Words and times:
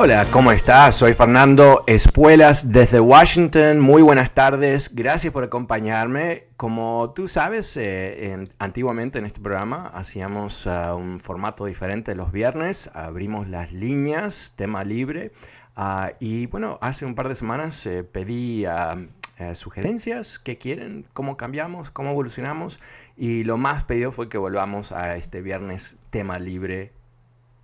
Hola, 0.00 0.26
¿cómo 0.30 0.52
estás? 0.52 0.94
Soy 0.94 1.12
Fernando 1.12 1.82
Espuelas 1.88 2.70
desde 2.70 3.00
Washington. 3.00 3.80
Muy 3.80 4.00
buenas 4.00 4.30
tardes. 4.30 4.94
Gracias 4.94 5.32
por 5.32 5.42
acompañarme. 5.42 6.44
Como 6.56 7.12
tú 7.16 7.26
sabes, 7.26 7.76
eh, 7.76 8.30
en- 8.32 8.48
antiguamente 8.60 9.18
en 9.18 9.26
este 9.26 9.40
programa 9.40 9.88
hacíamos 9.92 10.68
ah, 10.68 10.94
un 10.94 11.18
formato 11.18 11.64
diferente 11.64 12.14
los 12.14 12.30
viernes. 12.30 12.92
Abrimos 12.94 13.48
las 13.48 13.72
líneas, 13.72 14.54
tema 14.54 14.84
libre. 14.84 15.32
Ah, 15.74 16.12
y 16.20 16.46
bueno, 16.46 16.78
hace 16.80 17.04
un 17.04 17.16
par 17.16 17.28
de 17.28 17.34
semanas 17.34 17.84
eh, 17.84 18.04
pedí 18.04 18.66
eh, 18.66 19.54
sugerencias, 19.56 20.38
qué 20.38 20.58
quieren, 20.58 21.06
cómo 21.12 21.36
cambiamos, 21.36 21.90
cómo 21.90 22.10
evolucionamos. 22.10 22.78
Y 23.16 23.42
lo 23.42 23.56
más 23.56 23.82
pedido 23.82 24.12
fue 24.12 24.28
que 24.28 24.38
volvamos 24.38 24.92
a 24.92 25.16
este 25.16 25.42
viernes 25.42 25.96
tema 26.10 26.38
libre 26.38 26.92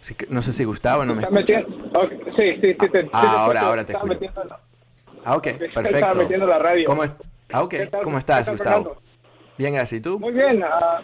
Sí 0.00 0.16
no 0.28 0.42
sé 0.42 0.52
si 0.52 0.64
Gustavo 0.64 1.04
no 1.04 1.14
me 1.14 1.22
¿Estás 1.22 1.38
escucha. 1.38 1.60
metiendo? 1.62 1.98
ok, 1.98 2.10
Sí, 2.36 2.50
sí, 2.60 2.60
sí. 2.60 2.74
Te, 2.78 2.86
sí 2.86 2.90
te 2.90 3.08
Ah, 3.12 3.44
ahora, 3.44 3.60
escucho. 3.60 3.66
ahora 3.70 3.84
te 3.86 3.92
Estaba 3.92 4.12
escucho. 4.12 4.32
metiendo- 4.32 4.58
Ah, 5.24 5.36
ok, 5.36 5.46
Estaba 5.46 5.72
perfecto. 5.72 6.14
metiendo 6.16 6.46
la 6.46 6.58
radio. 6.58 6.84
¿Cómo, 6.86 7.04
es- 7.04 7.12
ah, 7.52 7.62
ok. 7.62 7.74
¿Cómo 8.02 8.16
¿Qué 8.16 8.18
estás, 8.18 8.48
Gustavo? 8.50 8.96
Bien, 9.56 9.72
gracias. 9.74 10.00
¿Y 10.00 10.02
tú? 10.02 10.18
Muy 10.18 10.32
bien. 10.32 10.62
ah, 10.64 11.00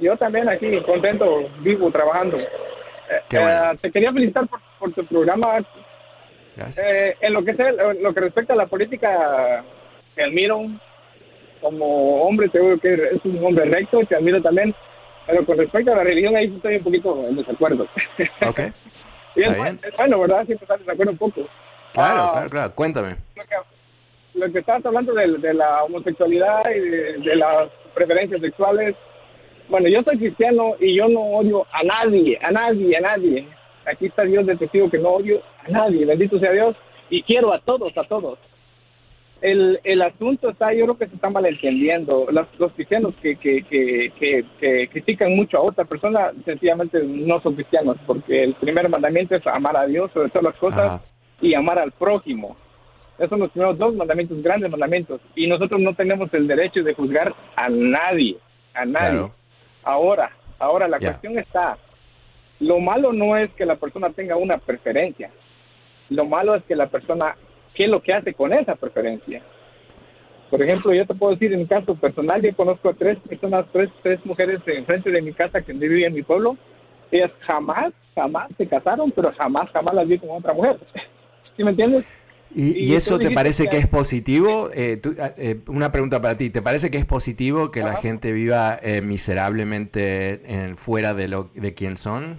yo 0.00 0.16
también 0.16 0.48
aquí, 0.48 0.80
contento, 0.82 1.48
vivo, 1.60 1.90
trabajando. 1.90 2.38
Eh, 2.38 2.46
bueno. 3.32 3.72
eh, 3.72 3.78
te 3.80 3.90
quería 3.90 4.12
felicitar 4.12 4.46
por, 4.48 4.60
por 4.78 4.92
tu 4.92 5.04
programa. 5.06 5.58
Gracias. 6.56 6.86
Eh, 6.86 7.16
en 7.20 7.32
lo 7.32 7.44
que 7.44 7.54
sea, 7.54 7.68
en 7.70 8.02
lo 8.02 8.12
que 8.12 8.20
respecta 8.20 8.52
a 8.52 8.56
la 8.56 8.66
política, 8.66 9.64
te 10.14 10.24
admiro. 10.24 10.62
Como 11.60 12.22
hombre, 12.22 12.48
te 12.48 12.60
digo 12.60 12.78
que 12.78 12.94
es 12.94 13.24
un 13.24 13.44
hombre 13.44 13.64
recto, 13.64 14.00
te 14.08 14.14
admiro 14.14 14.40
también. 14.40 14.74
Pero 15.26 15.44
con 15.44 15.58
respecto 15.58 15.92
a 15.92 15.96
la 15.96 16.04
religión, 16.04 16.36
ahí 16.36 16.46
estoy 16.54 16.76
un 16.76 16.84
poquito 16.84 17.26
en 17.28 17.36
desacuerdo. 17.36 17.86
Ok, 18.46 18.60
Y 19.36 19.42
es, 19.42 19.56
bueno, 19.96 20.20
¿verdad? 20.20 20.46
Siempre 20.46 20.64
estás 20.64 20.80
en 20.80 20.86
desacuerdo 20.86 21.12
un 21.12 21.18
poco. 21.18 21.42
claro, 21.92 22.20
Ah, 22.22 22.30
claro, 22.32 22.50
claro. 22.50 22.74
Cuéntame. 22.74 23.16
lo 23.36 23.42
que, 23.44 23.54
lo 24.34 24.52
que 24.52 24.58
estabas 24.60 24.86
hablando 24.86 25.12
de, 25.14 25.36
de 25.38 25.54
la 25.54 25.84
homosexualidad 25.84 26.62
y 26.74 26.78
de, 26.80 27.12
de 27.18 27.36
las 27.36 27.68
preferencias 27.94 28.40
sexuales. 28.40 28.94
Bueno, 29.68 29.88
yo 29.88 30.02
soy 30.02 30.18
cristiano 30.18 30.74
y 30.80 30.96
yo 30.96 31.08
no 31.08 31.20
odio 31.20 31.66
a 31.72 31.82
nadie, 31.82 32.38
a 32.42 32.50
nadie, 32.50 32.96
a 32.96 33.00
nadie. 33.00 33.46
Aquí 33.84 34.06
está 34.06 34.22
Dios 34.22 34.46
de 34.46 34.56
testigo 34.56 34.90
que 34.90 34.98
no 34.98 35.10
odio 35.10 35.42
a 35.66 35.70
nadie, 35.70 36.04
bendito 36.04 36.38
sea 36.38 36.52
Dios, 36.52 36.76
y 37.10 37.22
quiero 37.22 37.52
a 37.52 37.60
todos, 37.60 37.96
a 37.96 38.04
todos. 38.04 38.38
El, 39.40 39.78
el 39.84 40.02
asunto 40.02 40.50
está, 40.50 40.72
yo 40.72 40.84
creo 40.84 40.98
que 40.98 41.06
se 41.06 41.14
está 41.14 41.30
malentendiendo. 41.30 42.26
Los, 42.30 42.46
los 42.58 42.72
cristianos 42.72 43.14
que, 43.22 43.36
que, 43.36 43.62
que, 43.62 44.12
que, 44.18 44.44
que 44.58 44.88
critican 44.88 45.36
mucho 45.36 45.58
a 45.58 45.62
otra 45.62 45.84
persona, 45.84 46.32
sencillamente 46.44 47.00
no 47.04 47.40
son 47.40 47.54
cristianos, 47.54 47.96
porque 48.06 48.44
el 48.44 48.54
primer 48.54 48.88
mandamiento 48.88 49.36
es 49.36 49.46
amar 49.46 49.80
a 49.80 49.86
Dios 49.86 50.10
sobre 50.12 50.30
todas 50.30 50.48
las 50.48 50.56
cosas 50.56 50.80
Ajá. 50.80 51.02
y 51.40 51.54
amar 51.54 51.78
al 51.78 51.92
prójimo. 51.92 52.56
Esos 53.16 53.30
son 53.30 53.40
los 53.40 53.50
primeros 53.50 53.78
dos 53.78 53.94
mandamientos, 53.94 54.42
grandes 54.42 54.70
mandamientos. 54.70 55.20
Y 55.36 55.46
nosotros 55.46 55.80
no 55.80 55.94
tenemos 55.94 56.32
el 56.34 56.46
derecho 56.46 56.82
de 56.82 56.94
juzgar 56.94 57.32
a 57.54 57.68
nadie, 57.68 58.36
a 58.74 58.84
nadie. 58.84 59.18
Claro. 59.18 59.37
Ahora, 59.88 60.30
ahora 60.58 60.86
la 60.86 60.98
cuestión 60.98 61.38
está, 61.38 61.78
lo 62.60 62.78
malo 62.78 63.10
no 63.10 63.38
es 63.38 63.50
que 63.54 63.64
la 63.64 63.76
persona 63.76 64.10
tenga 64.10 64.36
una 64.36 64.58
preferencia. 64.58 65.30
Lo 66.10 66.26
malo 66.26 66.54
es 66.54 66.62
que 66.64 66.76
la 66.76 66.88
persona, 66.88 67.34
¿qué 67.72 67.84
es 67.84 67.88
lo 67.88 68.02
que 68.02 68.12
hace 68.12 68.34
con 68.34 68.52
esa 68.52 68.74
preferencia? 68.74 69.40
Por 70.50 70.62
ejemplo, 70.62 70.92
yo 70.92 71.06
te 71.06 71.14
puedo 71.14 71.32
decir 71.32 71.54
en 71.54 71.60
mi 71.60 71.66
caso 71.66 71.94
personal, 71.94 72.42
yo 72.42 72.54
conozco 72.54 72.90
a 72.90 72.92
tres 72.92 73.16
personas, 73.20 73.64
tres, 73.72 73.88
tres 74.02 74.22
mujeres 74.26 74.60
enfrente 74.66 75.10
de 75.10 75.22
mi 75.22 75.32
casa 75.32 75.62
que 75.62 75.72
viven 75.72 76.04
en 76.04 76.12
mi 76.12 76.22
pueblo. 76.22 76.58
Ellas 77.10 77.30
jamás, 77.40 77.94
jamás 78.14 78.50
se 78.58 78.66
casaron, 78.66 79.10
pero 79.10 79.32
jamás, 79.38 79.70
jamás 79.70 79.94
las 79.94 80.06
vi 80.06 80.18
con 80.18 80.28
otra 80.36 80.52
mujer. 80.52 80.76
¿Sí 81.56 81.64
me 81.64 81.70
entiendes? 81.70 82.04
¿Y, 82.54 82.70
Y 82.86 82.92
y 82.92 82.94
eso 82.96 83.18
te 83.18 83.30
parece 83.30 83.68
que 83.68 83.76
es 83.76 83.86
positivo? 83.86 84.70
Eh, 84.72 84.96
tú- 84.96 85.14
ah, 85.20 85.32
eh, 85.36 85.60
una 85.68 85.92
pregunta 85.92 86.20
para 86.20 86.36
ti. 86.38 86.48
¿Te 86.50 86.62
parece 86.62 86.90
que 86.90 86.96
es 86.98 87.04
positivo 87.04 87.70
que 87.70 87.82
la 87.82 87.96
gente 87.96 88.32
viva 88.32 88.78
eh, 88.82 89.02
miserablemente 89.02 90.40
en- 90.46 90.76
fuera 90.78 91.12
de 91.14 91.28
lo 91.28 91.50
de 91.54 91.74
quien 91.74 91.96
son? 91.96 92.38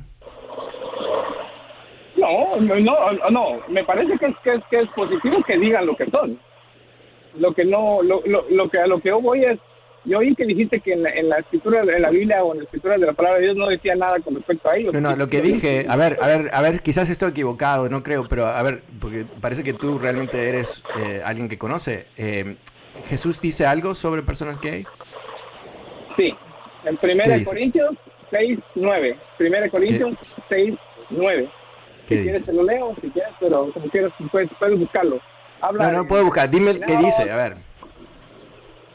No, 2.16 2.56
no, 2.60 2.76
no, 2.80 3.30
no, 3.30 3.46
me 3.70 3.84
parece 3.86 4.18
que 4.18 4.26
es, 4.26 4.36
que 4.44 4.54
es, 4.56 4.62
que 4.70 4.80
es 4.82 4.90
positivo 4.90 5.44
que 5.46 5.58
digan 5.58 5.86
lo 5.86 5.96
que 5.96 6.06
son. 6.10 6.38
Lo 7.38 7.54
que 7.54 7.64
no, 7.64 8.02
lo, 8.02 8.22
lo, 8.26 8.46
lo 8.50 8.70
que 8.70 8.80
a 8.80 8.88
lo 8.88 9.00
que 9.00 9.10
yo 9.10 9.22
voy 9.22 9.46
es, 9.46 9.60
yo 10.10 10.18
oí 10.20 10.36
que 10.36 10.46
dijiste 10.46 10.80
que 10.82 10.94
en 10.94 11.04
la, 11.04 11.10
en 11.12 11.30
la 11.30 11.38
escritura, 11.40 11.82
en 11.82 12.02
la 12.02 12.10
Biblia 12.10 12.44
o 12.44 12.52
en 12.54 12.60
la 12.60 12.64
escritura 12.66 12.98
de 12.98 13.06
la 13.06 13.14
palabra 13.14 13.40
de 13.40 13.46
Dios 13.46 13.58
no 13.58 13.68
decía 13.68 13.96
nada 13.96 14.20
con 14.20 14.36
respecto 14.36 14.70
a 14.70 14.76
ellos. 14.76 14.94
No, 14.94 15.02
no, 15.02 15.16
lo 15.16 15.28
que 15.30 15.42
dije, 15.42 15.86
a 15.88 15.96
ver, 15.96 16.18
a 16.20 16.28
ver, 16.28 16.50
a 16.52 16.62
ver, 16.62 16.82
quizás 16.82 17.10
estoy 17.10 17.30
equivocado, 17.30 17.88
no 17.90 18.02
creo, 18.04 18.28
pero 18.28 18.48
a 18.48 18.62
ver, 18.64 18.82
porque 19.00 19.26
parece 19.40 19.64
que 19.64 19.74
tú 19.74 20.00
realmente 20.00 20.50
eres 20.50 20.84
eh, 20.96 21.22
alguien 21.24 21.48
que 21.48 21.58
conoce. 21.58 22.08
Eh, 22.18 22.56
¿Jesús 23.08 23.40
dice 23.42 23.66
algo 23.66 23.94
sobre 23.96 24.24
personas 24.24 24.60
gay? 24.60 24.86
Sí, 26.18 26.36
en 26.84 26.98
¿Qué 26.98 27.08
1 27.14 27.24
dice? 27.38 27.46
Corintios 27.46 27.96
6, 28.32 28.60
9. 28.76 29.18
1 29.40 29.70
Corintios 29.72 30.12
6, 30.50 30.74
9. 31.12 31.50
¿Qué 32.08 32.16
Si 32.16 32.22
quieres 32.24 32.46
te 32.46 32.54
lo 32.54 32.64
leo, 32.64 32.96
si 33.02 33.10
quieres, 33.10 33.34
pero 33.40 33.72
como 33.72 33.88
quieras, 33.90 34.12
puedes, 34.32 34.50
puedes 34.58 34.80
buscarlo. 34.80 35.20
Habla 35.62 35.86
No, 35.86 35.92
no 35.92 36.04
de- 36.04 36.10
puedo 36.10 36.26
buscar, 36.26 36.50
dime 36.50 36.80
qué 36.86 36.94
No. 36.96 37.00
dice, 37.04 37.30
a 37.30 37.36
ver. 37.36 37.69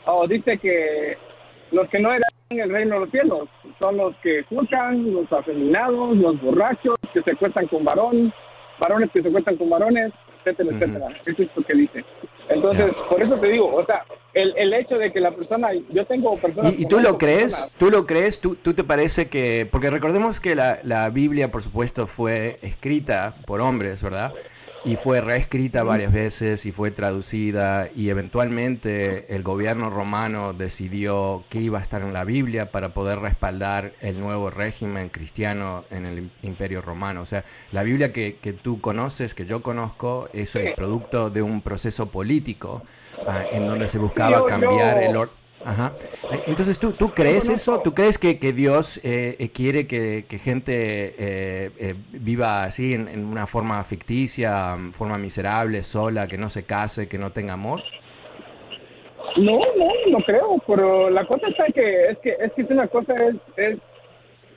Oh, 0.07 0.27
dice 0.27 0.59
que 0.59 1.17
los 1.73 1.89
que 1.89 1.99
no 1.99 2.11
eran 2.11 2.23
el 2.51 2.71
reino 2.71 2.95
de 2.97 3.01
los 3.01 3.11
cielos 3.11 3.49
son 3.79 3.97
los 3.97 4.15
que 4.17 4.41
escuchan, 4.41 5.13
los 5.13 5.33
afeminados, 5.33 6.17
los 6.17 6.41
borrachos, 6.41 6.95
que 7.13 7.23
se 7.23 7.35
cuestan 7.37 7.67
con 7.69 7.85
varón, 7.85 8.33
varones 8.79 9.11
que 9.13 9.23
se 9.23 9.31
cuestan 9.31 9.57
con 9.57 9.71
varones, 9.71 10.13
etcétera, 10.45 10.71
etcétera. 10.77 11.07
Eso 11.27 11.43
es 11.43 11.49
lo 11.57 11.63
que 11.65 11.75
dice. 11.75 12.05
Entonces, 12.51 12.93
por 13.09 13.23
eso 13.23 13.37
te 13.41 13.49
digo, 13.49 13.75
o 13.75 13.85
sea, 13.87 14.05
el, 14.35 14.53
el 14.59 14.75
hecho 14.75 14.99
de 14.99 15.11
que 15.11 15.19
la 15.21 15.31
persona, 15.31 15.71
yo 15.91 16.05
tengo 16.05 16.37
personas... 16.37 16.79
¿Y, 16.79 16.83
y 16.83 16.87
tú 16.87 17.01
lo 17.01 17.17
crees? 17.17 17.55
personas- 17.55 17.71
¿Tú 17.79 17.91
lo 17.91 18.07
crees? 18.07 18.41
¿Tú, 18.41 18.55
tú 18.57 18.75
te 18.75 18.85
parece 18.85 19.29
que...? 19.31 19.67
Porque 19.71 19.89
recordemos 19.91 20.39
que 20.41 20.55
la, 20.55 20.79
la 20.83 21.09
Biblia, 21.09 21.51
por 21.51 21.63
supuesto, 21.63 22.07
fue 22.07 22.59
escrita 22.61 23.35
por 23.47 23.63
hombres, 23.63 24.03
¿verdad? 24.03 24.33
Y 24.87 24.97
fue 24.97 25.23
reescrita 25.23 25.83
varias 25.83 26.13
veces 26.13 26.67
y 26.67 26.73
fue 26.73 26.91
traducida 26.91 27.89
y 27.97 28.11
eventualmente 28.11 29.35
el 29.35 29.43
gobierno 29.43 29.89
romano 29.89 30.53
decidió 30.53 31.43
que 31.49 31.63
iba 31.63 31.79
a 31.79 31.83
estar 31.83 32.03
en 32.03 32.13
la 32.13 32.25
Biblia 32.25 32.71
para 32.71 32.93
poder 32.93 33.21
respaldar 33.21 33.95
el 34.03 34.21
nuevo 34.21 34.51
régimen 34.51 35.09
cristiano 35.09 35.85
en 35.91 36.05
el 36.05 36.31
imperio 36.43 36.83
romano. 36.83 37.23
O 37.23 37.27
sea, 37.27 37.45
la 37.73 37.83
Biblia 37.83 38.13
que, 38.13 38.37
que 38.43 38.53
tú 38.53 38.83
conoces, 38.83 39.35
que 39.35 39.47
yo 39.47 39.63
conozco, 39.63 40.29
es 40.35 40.55
el 40.55 40.75
producto 40.75 41.31
de 41.31 41.41
un 41.41 41.63
proceso 41.63 42.11
político 42.11 42.83
ah, 43.27 43.43
en 43.51 43.67
donde 43.67 43.89
se 43.89 43.99
buscaba 43.99 44.45
cambiar 44.47 45.03
el 45.03 45.17
orden. 45.17 45.44
Ajá. 45.65 45.93
Eh, 46.31 46.43
Entonces, 46.47 46.79
¿tú, 46.79 46.93
tú 46.93 47.11
crees 47.11 47.49
eso? 47.49 47.81
¿Tú 47.81 47.95
crees 47.95 48.19
que, 48.19 48.39
que 48.39 48.53
Dios 48.53 49.01
eh, 49.03 49.37
eh, 49.39 49.49
quiere 49.49 49.87
que, 49.87 50.27
que 50.29 50.39
gente 50.39 50.75
eh, 51.19 51.71
eh, 51.79 51.95
viva 52.13 52.65
así 52.65 52.93
en, 52.93 53.09
en 53.09 53.25
una 53.25 53.47
forma 53.47 53.83
ficticia, 53.85 54.77
forma 54.93 55.17
miserable, 55.19 55.83
sola, 55.83 56.27
que 56.27 56.37
no 56.37 56.51
se 56.51 56.65
case, 56.65 57.09
que 57.09 57.19
no 57.19 57.33
tenga 57.33 57.55
amor? 57.55 57.83
No, 59.37 59.59
no, 59.59 59.89
no 60.11 60.19
creo, 60.25 60.63
pero 60.67 61.11
la 61.11 61.27
cosa 61.27 61.49
está 61.49 61.65
que 61.75 62.11
es 62.11 62.19
que 62.19 62.37
es 62.39 62.53
que 62.53 62.63
una 62.73 62.87
cosa 62.87 63.15
es, 63.15 63.35
es 63.57 63.79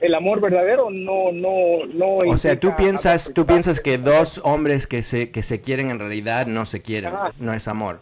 el 0.00 0.14
amor 0.14 0.40
verdadero 0.40 0.90
no 0.90 1.32
no 1.32 1.84
no 1.92 2.18
o 2.18 2.36
sea 2.36 2.60
tú 2.60 2.76
piensas 2.76 3.32
tú 3.34 3.44
piensas 3.46 3.80
que 3.80 3.98
dos 3.98 4.40
hombres 4.44 4.86
que 4.86 5.02
se 5.02 5.32
que 5.32 5.42
se 5.42 5.60
quieren 5.60 5.90
en 5.90 5.98
realidad 5.98 6.46
no 6.46 6.64
se 6.64 6.82
quieren 6.82 7.12
no 7.40 7.52
es 7.52 7.66
amor 7.66 8.00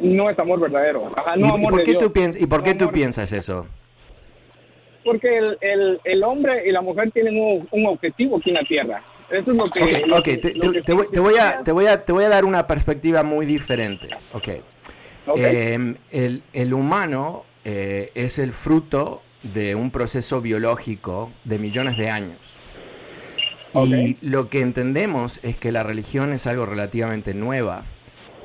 no 0.00 0.30
es 0.30 0.38
amor 0.38 0.60
verdadero. 0.60 1.10
No 1.36 1.58
¿Y, 1.58 1.62
por 1.62 1.82
qué 1.82 1.94
tú 1.94 2.12
piensas 2.12 2.40
y 2.40 2.46
por 2.46 2.62
qué 2.62 2.74
tú 2.74 2.90
piensas 2.90 3.32
eso 3.32 3.66
porque 5.06 5.36
el, 5.36 5.56
el, 5.60 6.00
el, 6.02 6.24
hombre 6.24 6.68
y 6.68 6.72
la 6.72 6.82
mujer 6.82 7.12
tienen 7.12 7.40
un, 7.40 7.68
un, 7.70 7.86
objetivo 7.86 8.38
aquí 8.38 8.50
en 8.50 8.56
la 8.56 8.64
tierra. 8.64 9.02
Eso 9.30 9.50
es 9.52 9.56
lo 9.56 9.70
que 9.70 10.04
okay, 10.12 10.36
te, 10.36 10.50
te, 10.50 10.92
voy, 10.92 11.06
te, 11.10 11.20
voy 11.20 11.38
a 11.38 11.62
te 11.62 11.72
voy 11.72 11.86
a 11.86 12.04
te 12.04 12.12
voy 12.12 12.24
a 12.24 12.28
dar 12.28 12.44
una 12.44 12.66
perspectiva 12.66 13.22
muy 13.22 13.46
diferente. 13.46 14.08
Okay, 14.32 14.62
eh, 15.36 15.94
el, 16.10 16.42
el 16.52 16.74
humano 16.74 17.44
eh, 17.64 18.10
es 18.14 18.38
el 18.38 18.52
fruto 18.52 19.22
de 19.42 19.74
un 19.74 19.90
proceso 19.90 20.40
biológico 20.40 21.32
de 21.44 21.58
millones 21.58 21.96
de 21.96 22.10
años. 22.10 22.58
Y 23.74 24.16
lo 24.22 24.48
que 24.48 24.60
entendemos 24.60 25.42
es 25.44 25.56
que 25.58 25.70
la 25.70 25.82
religión 25.82 26.32
es 26.32 26.46
algo 26.46 26.64
relativamente 26.64 27.34
nueva. 27.34 27.84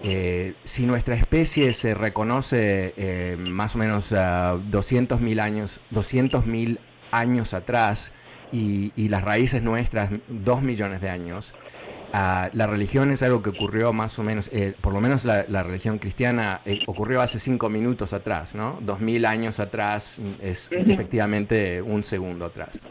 Eh, 0.04 0.56
si 0.64 0.86
nuestra 0.86 1.16
especie 1.16 1.74
se 1.74 1.94
reconoce 1.94 2.94
eh, 2.98 3.38
más 3.40 3.76
o 3.76 3.80
menos 3.80 4.14
a 4.14 4.56
200.000 4.56 5.40
años, 5.40 5.82
200.000 5.92 6.80
años 7.12 7.54
atrás 7.54 8.14
y, 8.52 8.92
y, 8.96 9.10
las 9.10 9.24
raíces 9.24 9.62
nuestras 9.62 10.10
2 10.28 10.62
millones 10.62 11.02
de 11.02 11.10
años, 11.10 11.54
Ah, 12.14 12.50
la 12.54 12.68
religión 12.68 13.12
es 13.12 13.24
algo 13.24 13.42
que 13.42 13.52
ocurrió 13.52 13.94
más 13.94 14.20
o 14.20 14.24
menos, 14.24 14.50
eh, 14.52 14.74
por 14.82 14.94
lo 14.94 15.00
menos 15.00 15.24
la, 15.24 15.64
religión 15.64 15.98
cristiana 15.98 16.60
eh, 16.66 16.80
ocurrió 16.86 17.22
hace 17.22 17.40
cinco 17.40 17.70
minutos 17.70 18.12
atrás, 18.12 18.54
¿no? 18.54 18.80
Dos 18.82 19.00
mil 19.00 19.26
años 19.26 19.62
atrás 19.62 20.20
mm, 20.20 20.32
es 20.42 20.70
efectivamente 20.72 21.82
un 21.82 22.04
segundo 22.04 22.46
atrás. 22.46 22.82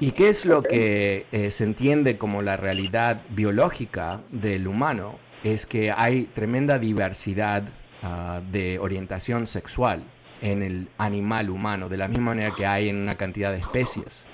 ¿Y 0.00 0.12
qué 0.12 0.30
es 0.30 0.46
lo 0.46 0.62
que 0.62 1.26
eh, 1.30 1.50
se 1.52 1.62
entiende 1.62 2.18
como 2.18 2.42
la 2.42 2.56
realidad 2.56 3.22
biológica 3.28 4.20
del 4.30 4.66
humano? 4.66 5.18
Es 5.44 5.66
que 5.66 5.90
hay 5.90 6.24
tremenda 6.24 6.78
diversidad 6.78 7.62
ah, 8.02 8.40
de 8.50 8.78
orientación 8.78 9.46
sexual 9.46 10.02
en 10.42 10.62
el 10.62 10.88
animal 10.98 11.50
humano, 11.50 11.88
de 11.88 11.96
la 11.96 12.08
misma 12.08 12.26
manera 12.26 12.54
que 12.54 12.66
hay 12.66 12.88
en 12.88 12.96
una 12.96 13.14
cantidad 13.14 13.52
de 13.52 13.58
especies. 13.58 14.26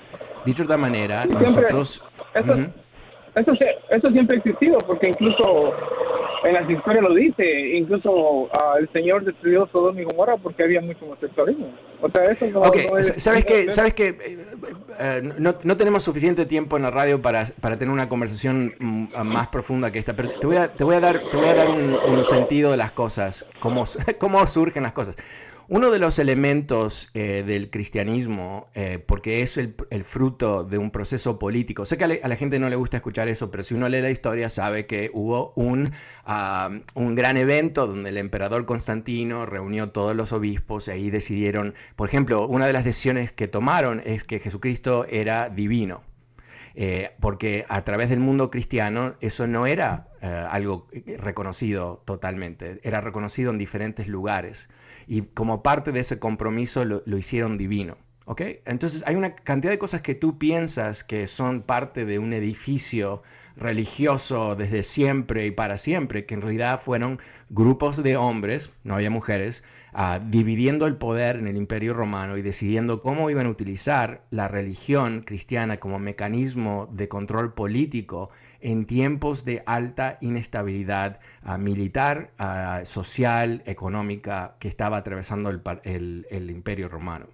Dicho 0.45 0.59
de 0.59 0.65
otra 0.65 0.77
manera, 0.77 1.25
nosotros... 1.25 2.03
Eso, 3.35 3.53
eso 3.91 4.09
siempre 4.09 4.35
ha 4.35 4.39
existido, 4.39 4.79
porque 4.79 5.09
incluso 5.09 5.73
en 6.43 6.53
las 6.53 6.69
historias 6.69 7.03
lo 7.03 7.13
dice, 7.13 7.43
incluso 7.77 8.49
ah, 8.53 8.75
el 8.79 8.89
Señor 8.91 9.23
destruyó 9.23 9.67
Sodoma 9.67 10.01
y 10.01 10.03
Gomorra 10.03 10.37
porque 10.37 10.63
había 10.63 10.81
mucho 10.81 11.05
homosexualismo. 11.05 11.73
O 12.01 12.09
sea, 12.09 12.23
eso 12.23 12.45
no, 12.47 12.61
okay. 12.61 12.87
¿Sabes 13.17 13.45
que 13.45 13.71
¿Sabes 13.71 13.93
que 13.93 14.07
eh, 14.07 14.45
eh, 14.99 15.31
no, 15.37 15.55
no, 15.63 15.77
tenemos 15.77 16.03
suficiente 16.03 16.45
tiempo 16.45 16.77
en 16.77 16.83
la 16.83 16.91
radio 16.91 17.21
para, 17.21 17.45
para 17.59 17.77
tener 17.77 17.93
una 17.93 18.07
conversación 18.07 18.75
mm, 18.79 19.23
más 19.23 19.47
profunda 19.47 19.91
que 19.91 19.99
esta, 19.99 20.15
pero 20.15 20.31
te 20.39 20.47
voy 20.47 20.57
a, 20.57 20.71
te 20.71 20.83
voy 20.83 20.95
a 20.95 20.99
dar, 20.99 21.21
te 21.31 21.37
voy 21.37 21.47
a 21.47 21.55
dar 21.55 21.69
un, 21.69 21.93
un 21.93 22.23
sentido 22.23 22.71
de 22.71 22.77
las 22.77 22.91
cosas, 22.91 23.49
cómo, 23.59 23.85
cómo 24.19 24.45
surgen 24.45 24.83
las 24.83 24.93
cosas. 24.93 25.17
Uno 25.69 25.91
de 25.91 25.99
los 25.99 26.17
elementos 26.17 27.09
eh, 27.13 27.43
del 27.45 27.69
cristianismo, 27.69 28.69
eh, 28.73 29.03
porque 29.05 29.41
es 29.41 29.57
el, 29.57 29.75
fruto 30.05 30.63
de 30.63 30.77
un 30.77 30.91
proceso 30.91 31.37
político, 31.39 31.83
sé 31.83 31.97
que 31.97 32.05
a, 32.05 32.07
la 32.07 32.35
gente 32.37 32.57
no 32.57 32.69
le 32.69 32.77
gusta 32.77 32.95
escuchar 32.95 33.27
eso, 33.27 33.51
pero 33.51 33.63
si 33.63 33.73
uno 33.73 33.89
lee 33.89 33.99
la 33.99 34.09
historia 34.09 34.49
sabe 34.49 34.85
que 34.85 35.11
hubo 35.13 35.51
un, 35.57 35.91
un 36.93 37.15
gran 37.15 37.35
evento 37.35 37.85
donde 37.85 38.11
el 38.11 38.17
emperador 38.17 38.65
Constantino 38.65 39.45
reunió 39.45 39.89
todos 39.89 40.15
los 40.15 40.31
obispos 40.31 40.87
y 40.87 40.91
ahí 40.91 41.09
decidieron, 41.09 41.73
por 41.97 42.07
ejemplo, 42.07 42.47
una 42.47 42.65
de 42.65 42.71
las 42.71 42.85
decisiones 42.85 43.33
que 43.33 43.49
tomaron 43.49 44.01
es 44.05 44.23
que 44.23 44.39
Jesucristo 44.39 45.05
era 45.09 45.49
divino. 45.49 46.01
Eh, 46.79 47.11
porque 47.19 47.65
a 47.69 47.83
través 47.83 48.11
del 48.11 48.19
mundo 48.19 48.51
cristiano 48.51 49.15
eso 49.19 49.47
no 49.47 49.65
era 49.65 50.07
algo 50.21 50.87
reconocido 51.17 52.03
totalmente, 52.05 52.79
era 52.83 53.01
reconocido 53.01 53.51
en 53.51 53.57
diferentes 53.57 54.07
lugares 54.07 54.69
y 55.07 55.21
como 55.21 55.63
parte 55.63 55.91
de 55.91 56.01
ese 56.01 56.19
compromiso 56.19 56.85
lo, 56.85 57.17
hicieron 57.17 57.57
divino. 57.57 57.97
¿ok? 58.25 58.41
Entonces 58.65 59.03
hay 59.07 59.15
una 59.15 59.35
cantidad 59.35 59.71
de 59.71 59.79
cosas 59.79 60.01
que 60.01 60.15
tú 60.15 60.37
piensas 60.37 61.03
que 61.03 61.27
son 61.27 61.61
parte 61.61 62.05
de 62.05 62.19
un 62.19 62.33
edificio 62.33 63.23
religioso 63.55 64.55
desde 64.55 64.83
siempre 64.83 65.47
y 65.47 65.51
para 65.51 65.77
siempre, 65.77 66.25
que 66.25 66.35
en 66.35 66.41
realidad 66.41 66.79
fueron 66.79 67.19
grupos 67.49 68.03
de 68.03 68.17
hombres, 68.17 68.71
no 68.83 68.95
había 68.95 69.09
mujeres, 69.09 69.63
uh, 69.93 70.19
dividiendo 70.29 70.85
el 70.85 70.97
poder 70.97 71.37
en 71.37 71.47
el 71.47 71.57
imperio 71.57 71.93
romano 71.93 72.37
y 72.37 72.41
decidiendo 72.41 73.01
cómo 73.01 73.29
iban 73.29 73.47
a 73.47 73.49
utilizar 73.49 74.21
la 74.29 74.47
religión 74.47 75.21
cristiana 75.21 75.77
como 75.77 75.97
mecanismo 75.97 76.87
de 76.91 77.07
control 77.07 77.53
político 77.53 78.29
en 78.61 78.85
tiempos 78.85 79.45
de 79.45 79.63
alta 79.65 80.17
inestabilidad 80.21 81.19
uh, 81.45 81.57
militar, 81.57 82.31
uh, 82.39 82.85
social, 82.85 83.63
económica 83.65 84.55
que 84.59 84.67
estaba 84.67 84.97
atravesando 84.97 85.49
el, 85.49 86.27
el 86.29 86.49
imperio 86.49 86.89
romano. 86.89 87.27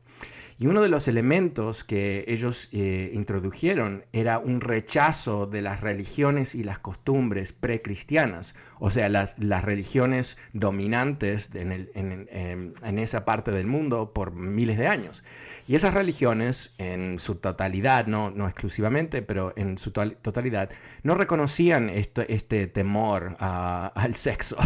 Y 0.60 0.68
uno 0.68 0.82
de 0.82 0.90
los 0.90 1.08
elementos 1.08 1.84
que 1.84 2.26
ellos 2.28 2.70
eh, 2.72 3.12
introdujeron 3.14 4.06
era 4.14 4.38
un 4.38 4.62
rechazo 4.62 5.48
de 5.48 5.62
las 5.62 5.82
religiones 5.82 6.56
y 6.56 6.64
las 6.64 6.80
costumbres 6.80 7.54
precristianas, 7.54 8.56
o 8.86 8.92
sea, 8.92 9.08
las, 9.08 9.40
las 9.40 9.64
religiones 9.64 10.38
dominantes 10.52 11.50
en, 11.56 11.88
en, 11.94 13.00
esa 13.00 13.24
parte 13.24 13.52
del 13.52 13.66
mundo 13.66 14.12
por 14.12 14.34
miles 14.34 14.78
de 14.78 14.88
años. 14.88 15.24
Y 15.70 15.76
esas 15.76 15.94
religiones, 15.94 16.74
en 16.80 17.18
su 17.18 17.36
totalidad, 17.36 18.08
no, 18.08 18.30
no 18.30 18.46
exclusivamente, 18.46 19.22
pero 19.22 19.54
en 19.56 19.78
su 19.78 19.92
totalidad, 19.92 20.70
no 21.02 21.16
reconocían 21.16 21.90
este 21.90 22.68
temor 22.68 23.38
ah, 23.40 23.94
al 23.96 24.16
sexo, 24.16 24.58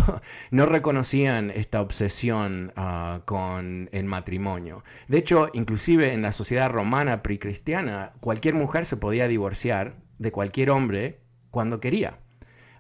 no 0.50 0.66
reconocían 0.66 1.52
esta 1.52 1.80
obsesión 1.80 2.74
uh, 2.76 3.20
con 3.24 3.88
el 3.92 4.06
matrimonio. 4.06 4.84
De 5.08 5.20
hecho, 5.20 5.52
inclusive 5.54 6.12
en 6.14 6.24
la 6.24 6.32
sociedad 6.32 6.72
romana 6.72 7.22
precristiana, 7.22 8.14
cualquier 8.20 8.56
mujer 8.56 8.86
se 8.86 8.98
podía 8.98 9.28
divorciar 9.28 9.94
de 10.18 10.32
cualquier 10.32 10.72
hombre 10.72 11.20
cuando 11.52 11.80
quería. 11.80 12.18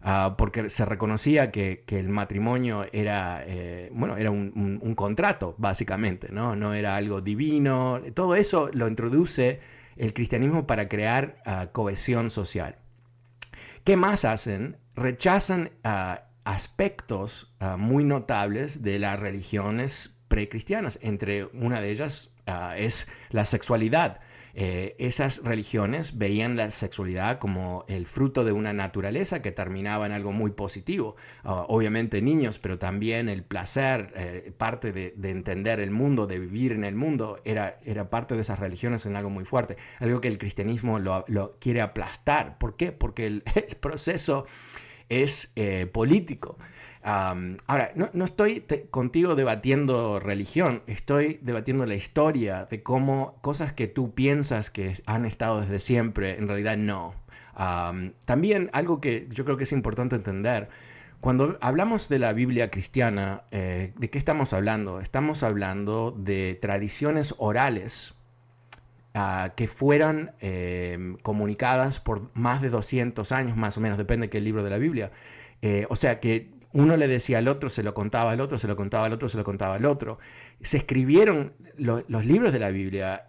Ah, 0.09 0.36
porque 0.38 0.69
se 0.69 0.86
reconocía 0.86 1.51
que, 1.51 1.83
el 1.89 2.07
matrimonio 2.07 2.86
era, 2.94 3.44
eh, 3.45 3.89
bueno, 3.92 4.15
era 4.15 4.31
un, 4.31 4.94
contrato, 4.95 5.54
básicamente, 5.57 6.30
¿no? 6.31 6.56
no 6.56 6.74
era 6.74 6.95
algo 6.95 7.19
divino. 7.19 8.01
Todo 8.13 8.36
eso 8.36 8.69
lo 8.71 8.88
introduce 8.88 9.59
el 9.98 10.13
cristianismo 10.13 10.65
para 10.65 10.88
crear 10.88 11.42
ah, 11.45 11.71
cohesión 11.74 12.30
social. 12.30 12.77
¿Qué 13.84 13.98
más 13.98 14.24
hacen? 14.24 14.77
Rechazan 14.96 15.72
ah, 15.84 16.22
aspectos 16.46 17.53
muy 17.77 18.05
notables 18.05 18.82
de 18.82 19.00
las 19.00 19.20
religiones 19.20 20.15
precristianas. 20.29 21.00
Entre 21.01 21.43
una 21.43 21.82
de 21.82 21.91
ellas 21.91 22.34
es 22.77 23.10
la 23.29 23.43
sexualidad. 23.43 24.22
Eh, 24.54 24.96
esas 24.98 25.44
religiones 25.44 26.18
veían 26.18 26.56
la 26.56 26.72
sexualidad 26.72 27.39
como 27.39 27.86
el 27.88 28.08
fruto 28.08 28.44
de 28.44 28.51
una 28.51 28.74
naturaleza 28.74 29.42
que 29.42 29.51
terminaba 29.51 30.06
en 30.06 30.12
algo 30.12 30.32
muy 30.32 30.51
positivo. 30.51 31.16
Ah, 31.44 31.66
obviamente 31.68 32.22
niños, 32.22 32.60
pero 32.60 32.80
también 32.80 33.30
el 33.30 33.44
placer, 33.44 34.13
eh, 34.16 34.51
parte 34.58 34.92
de, 34.92 35.13
entender 35.30 35.80
el 35.80 35.92
mundo, 35.92 36.27
de 36.27 36.39
vivir 36.39 36.72
en 36.72 36.84
el 36.84 36.96
mundo, 36.96 37.39
era, 37.46 37.80
era 37.86 38.10
parte 38.10 38.36
de 38.36 38.42
esas 38.42 38.60
religiones 38.60 39.06
en 39.06 39.16
algo 39.16 39.30
muy 39.30 39.46
fuerte. 39.46 39.77
Algo 40.00 40.22
que 40.22 40.27
el 40.27 40.38
cristianismo 40.38 41.00
lo, 41.00 41.58
quiere 41.60 41.82
aplastar. 41.82 42.58
¿Por 42.58 42.75
qué? 42.75 42.92
Porque 42.92 43.27
el, 43.27 43.44
proceso 43.80 44.46
es 45.10 45.51
eh, 45.56 45.86
político 45.86 46.58
ahora, 47.04 47.92
no, 47.96 48.25
estoy 48.25 48.66
contigo 48.92 49.36
debatiendo 49.36 50.20
religión, 50.20 50.82
estoy 50.88 51.39
debatiendo 51.42 51.86
la 51.86 51.96
historia 51.96 52.68
de 52.70 52.84
cómo 52.84 53.36
cosas 53.42 53.74
que 53.74 53.88
tú 53.88 54.13
piensas 54.13 54.70
que 54.70 54.96
han 55.06 55.25
estado 55.25 55.62
desde 55.62 55.80
siempre, 55.80 56.38
en 56.38 56.48
realidad 56.48 56.77
no. 56.77 57.13
también 58.25 58.70
algo 58.74 59.01
que 59.01 59.27
yo 59.32 59.46
creo 59.46 59.58
que 59.58 59.63
es 59.63 59.72
importante 59.72 60.16
entender, 60.16 60.70
cuando 61.20 61.58
hablamos 61.62 62.10
de 62.10 62.20
la 62.20 62.32
Biblia 62.34 62.70
cristiana, 62.70 63.44
eh, 63.51 63.92
¿de 63.98 64.10
qué 64.10 64.18
estamos 64.18 64.54
hablando? 64.54 65.00
Estamos 65.00 65.44
hablando 65.44 66.12
de 66.12 66.58
tradiciones 66.62 67.34
orales 67.39 68.13
ah, 69.16 69.54
que 69.56 69.68
fueron 69.68 70.32
em, 70.42 71.18
comunicadas 71.18 72.00
por 72.00 72.30
más 72.36 72.62
de 72.62 72.70
200 72.70 73.32
años, 73.32 73.58
más 73.58 73.77
o 73.77 73.82
menos, 73.82 73.98
depende 73.98 74.27
de 74.27 74.30
qué 74.30 74.42
libro 74.42 74.63
de 74.63 74.70
la 74.70 74.77
Biblia. 74.77 75.12
Eh, 75.63 75.88
o 75.89 75.96
sea 75.96 76.20
que 76.20 76.51
uno 76.74 76.97
le 76.97 77.07
decía 77.07 77.38
al 77.39 77.47
otro, 77.47 77.69
se 77.69 77.83
lo 77.83 77.93
contaba 77.93 78.31
al 78.31 78.41
otro, 78.41 78.57
se 78.57 78.67
lo 78.67 78.75
contaba 78.75 79.05
al 79.05 79.13
otro, 79.13 79.29
se 79.29 79.38
lo 79.38 79.43
contaba 79.43 79.75
al 79.75 79.86
otro. 79.86 80.19
Se 80.62 80.77
escribieron 80.77 81.53
los 81.77 82.25
libros 82.25 82.53
de 82.53 82.59
la 82.59 82.69
Biblia 82.69 83.27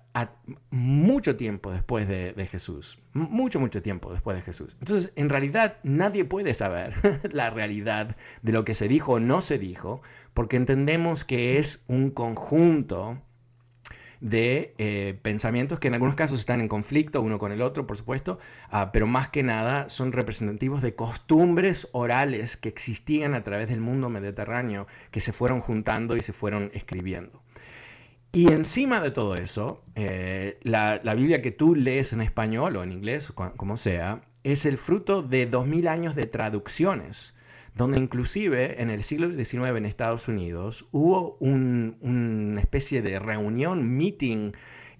mucho 0.71 1.37
tiempo 1.37 1.71
después 1.71 2.09
de, 2.09 2.49
Jesús, 2.50 2.99
mucho, 3.12 3.61
mucho 3.61 3.83
tiempo 3.83 4.12
después 4.12 4.37
de 4.37 4.42
Jesús. 4.42 4.76
Entonces, 4.80 5.12
en 5.16 5.28
realidad, 5.28 5.76
nadie 5.83 6.25
puede 6.25 6.54
saber 6.54 6.95
la 7.33 7.50
realidad 7.50 8.16
de 8.42 8.52
lo 8.52 8.64
que 8.64 8.75
se 8.75 8.88
dijo 8.88 9.12
o 9.12 9.21
no 9.21 9.40
se 9.40 9.59
dijo, 9.59 10.02
porque 10.35 10.57
entendemos 10.57 11.25
que 11.25 11.59
es 11.59 11.85
un 11.88 12.11
conjunto 12.11 13.23
de 14.21 14.75
eh, 14.79 15.19
pensamientos 15.23 15.79
que 15.79 15.89
en 15.89 15.95
algunos 15.95 16.17
casos 16.17 16.41
están 16.41 16.61
en 16.61 16.69
conflicto 16.69 17.23
uno 17.23 17.39
con 17.39 17.53
el 17.53 17.63
otro, 17.63 17.87
por 17.87 17.97
supuesto, 17.97 18.39
ah, 18.71 18.91
pero 18.93 19.07
más 19.07 19.29
que 19.29 19.43
nada 19.43 19.89
son 19.89 20.13
representativos 20.13 20.83
de 20.83 20.95
costumbres 20.95 21.89
orales 21.93 22.57
que 22.57 22.69
existían 22.69 23.35
a 23.35 23.45
través 23.45 23.69
del 23.69 23.81
mundo 23.81 24.09
mediterráneo, 24.09 24.87
que 25.11 25.21
se 25.21 25.33
fueron 25.33 25.61
juntando 25.61 26.17
y 26.17 26.21
se 26.21 26.33
fueron 26.33 26.71
escribiendo. 26.75 27.43
Y 28.33 28.53
encima 28.53 29.01
de 29.01 29.11
todo 29.11 29.37
eso, 29.37 29.83
eh, 29.95 30.59
la, 30.63 31.01
la, 31.03 31.15
Biblia 31.15 31.41
que 31.41 31.51
tú 31.51 31.75
lees 31.75 32.13
en 32.13 32.21
español 32.21 32.77
o 32.77 32.83
en 32.83 32.93
inglés, 32.93 33.33
como 33.33 33.77
sea, 33.79 34.21
es 34.45 34.67
el 34.67 34.77
fruto 34.77 35.23
de 35.23 35.47
dos 35.47 35.67
mil 35.67 35.89
años 35.89 36.15
de 36.15 36.27
traducciones 36.27 37.38
donde 37.79 38.01
inclusive 38.01 38.83
en 38.83 38.91
el 38.91 39.05
siglo 39.05 39.31
XIX 39.31 39.77
en 39.77 39.87
Estados 39.87 40.27
Unidos 40.27 40.89
hubo 40.91 41.37
una 41.39 42.61
especie 42.61 43.03
de 43.03 43.21
reunión, 43.21 43.97
meeting 43.97 44.51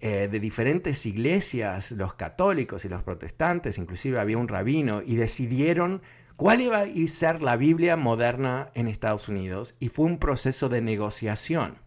eh, 0.01 0.29
de 0.31 0.39
diferentes 0.39 1.05
iglesias, 1.05 1.91
los 1.91 2.15
católicos 2.15 2.85
y 2.85 2.89
los 2.89 3.03
protestantes, 3.03 3.79
inclusive 3.79 4.21
había 4.21 4.39
un 4.39 4.47
rabino, 4.47 5.03
y 5.05 5.17
decidieron 5.17 6.03
cuál 6.37 6.61
iba 6.61 6.83
a 6.83 7.09
ser 7.09 7.43
la 7.43 7.57
Biblia 7.57 7.97
moderna 7.97 8.71
en 8.75 8.87
Estados 8.87 9.29
Unidos, 9.29 9.75
y 9.81 9.89
fue 9.89 10.07
un 10.07 10.19
proceso 10.19 10.69
de 10.69 10.81
negociación. 10.81 11.79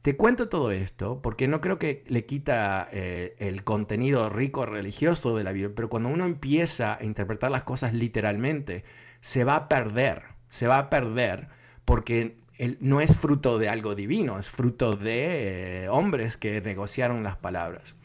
Te 0.00 0.16
cuento 0.16 0.48
todo 0.48 0.72
esto 0.72 1.20
porque 1.22 1.46
no 1.46 1.60
creo 1.60 1.78
que 1.78 2.04
le 2.08 2.24
quita 2.24 2.88
eh, 2.90 3.36
el 3.38 3.64
contenido 3.64 4.30
rico 4.30 4.64
religioso 4.64 5.36
de 5.36 5.44
la 5.44 5.52
Biblia, 5.52 5.74
pero 5.76 5.90
cuando 5.90 6.08
uno 6.08 6.24
empieza 6.24 6.96
a 6.96 7.04
interpretar 7.04 7.50
las 7.50 7.64
cosas 7.64 7.92
literalmente, 7.92 8.82
se 9.22 9.44
va 9.44 9.56
a 9.56 9.68
perder, 9.68 10.24
se 10.48 10.66
va 10.66 10.78
a 10.78 10.90
perder 10.90 11.48
porque 11.84 12.36
no 12.80 13.00
es 13.00 13.16
fruto 13.16 13.58
de 13.58 13.68
algo 13.68 13.94
divino, 13.94 14.38
es 14.38 14.50
fruto 14.50 14.94
de 14.94 15.84
eh, 15.84 15.88
hombres 15.88 16.36
que 16.36 16.60
negociaron 16.60 17.22
las 17.22 17.36
palabras. 17.36 17.96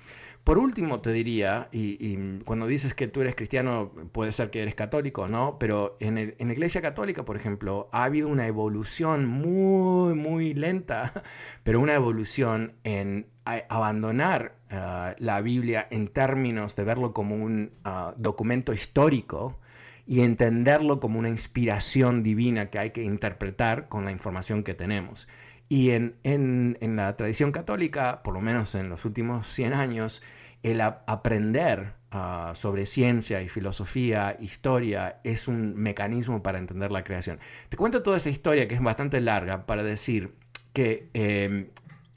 Por 0.43 0.59
último, 0.59 1.01
te 1.01 1.11
diría, 1.11 1.67
y, 1.73 2.39
cuando 2.45 2.67
dices 2.67 2.93
que 2.93 3.07
tú 3.07 3.19
eres 3.19 3.35
cristiano, 3.35 3.91
puede 4.13 4.31
ser 4.31 4.49
que 4.49 4.61
eres 4.61 4.75
católico, 4.75 5.27
¿no? 5.27 5.57
Pero 5.59 5.97
en, 5.99 6.15
la 6.15 6.53
Iglesia 6.53 6.81
Católica, 6.81 7.25
por 7.25 7.35
ejemplo, 7.35 7.89
ha 7.91 8.05
habido 8.05 8.29
una 8.29 8.47
evolución 8.47 9.25
muy, 9.25 10.13
muy 10.13 10.53
lenta, 10.53 11.23
pero 11.63 11.81
una 11.81 11.95
evolución 11.95 12.73
en 12.85 13.27
abandonar 13.43 14.55
ah, 14.69 15.15
la 15.17 15.41
Biblia 15.41 15.87
en 15.89 16.07
términos 16.07 16.75
de 16.77 16.83
verlo 16.85 17.11
como 17.11 17.35
un 17.35 17.71
ah, 17.83 18.13
documento 18.17 18.71
histórico 18.71 19.59
y 20.07 20.21
entenderlo 20.21 20.99
como 21.01 21.19
una 21.19 21.29
inspiración 21.29 22.23
divina 22.23 22.69
que 22.69 22.79
hay 22.79 22.91
que 22.91 23.03
interpretar 23.03 23.89
con 23.89 24.05
la 24.05 24.11
información 24.11 24.63
que 24.63 24.73
tenemos. 24.73 25.27
Y 25.69 25.91
en, 25.91 26.77
la 26.79 27.17
tradición 27.17 27.51
católica, 27.51 28.23
por 28.23 28.33
lo 28.33 28.39
menos 28.39 28.73
en 28.73 28.89
los 28.89 29.03
últimos 29.03 29.47
100 29.47 29.73
años, 29.73 30.23
el 30.63 30.79
aprender 30.79 31.93
ah, 32.11 32.53
sobre 32.55 32.85
ciencia 32.85 33.41
y 33.41 33.49
filosofía, 33.49 34.37
historia, 34.39 35.19
es 35.25 35.49
un 35.49 35.75
mecanismo 35.75 36.41
para 36.41 36.57
entender 36.57 36.89
la 36.89 37.03
creación. 37.03 37.39
Te 37.67 37.75
cuento 37.75 38.01
toda 38.01 38.15
esa 38.15 38.29
historia 38.29 38.67
que 38.69 38.75
es 38.75 38.81
bastante 38.81 39.19
larga 39.19 39.65
para 39.65 39.83
decir 39.83 40.31
que 40.71 41.09
em, 41.13 41.67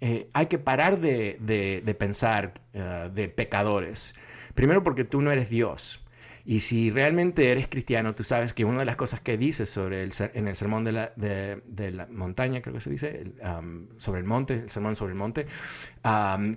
eh, 0.01 0.29
hay 0.33 0.47
que 0.47 0.59
parar 0.59 1.01
de, 1.01 1.97
pensar 1.99 2.61
ah, 2.77 3.11
de 3.13 3.29
pecadores. 3.29 4.15
Primero 4.55 4.85
porque 4.85 5.05
tú 5.05 5.21
no 5.23 5.33
eres 5.33 5.51
Dios. 5.51 6.05
Y 6.45 6.61
si 6.61 6.91
realmente 6.91 7.51
eres 7.51 7.69
cristiano, 7.69 8.15
tú 8.15 8.25
sabes 8.25 8.53
que 8.53 8.65
una 8.65 8.81
de 8.81 8.85
las 8.85 8.97
cosas 8.97 9.21
que 9.21 9.37
dices 9.37 9.69
sobre 9.69 10.03
el, 10.03 10.13
en 10.35 10.49
el 10.49 10.57
sermón 10.57 10.85
de 10.85 10.93
la, 10.93 11.13
de, 11.17 11.91
la 11.91 12.07
montaña, 12.07 12.63
creo 12.63 12.75
que 12.75 12.81
se 12.81 12.91
dice, 12.91 13.33
sobre 13.99 14.21
el 14.21 14.27
monte, 14.27 14.55
el 14.55 14.71
sermón 14.71 14.97
sobre 14.97 15.13
el 15.13 15.19
monte, 15.19 15.47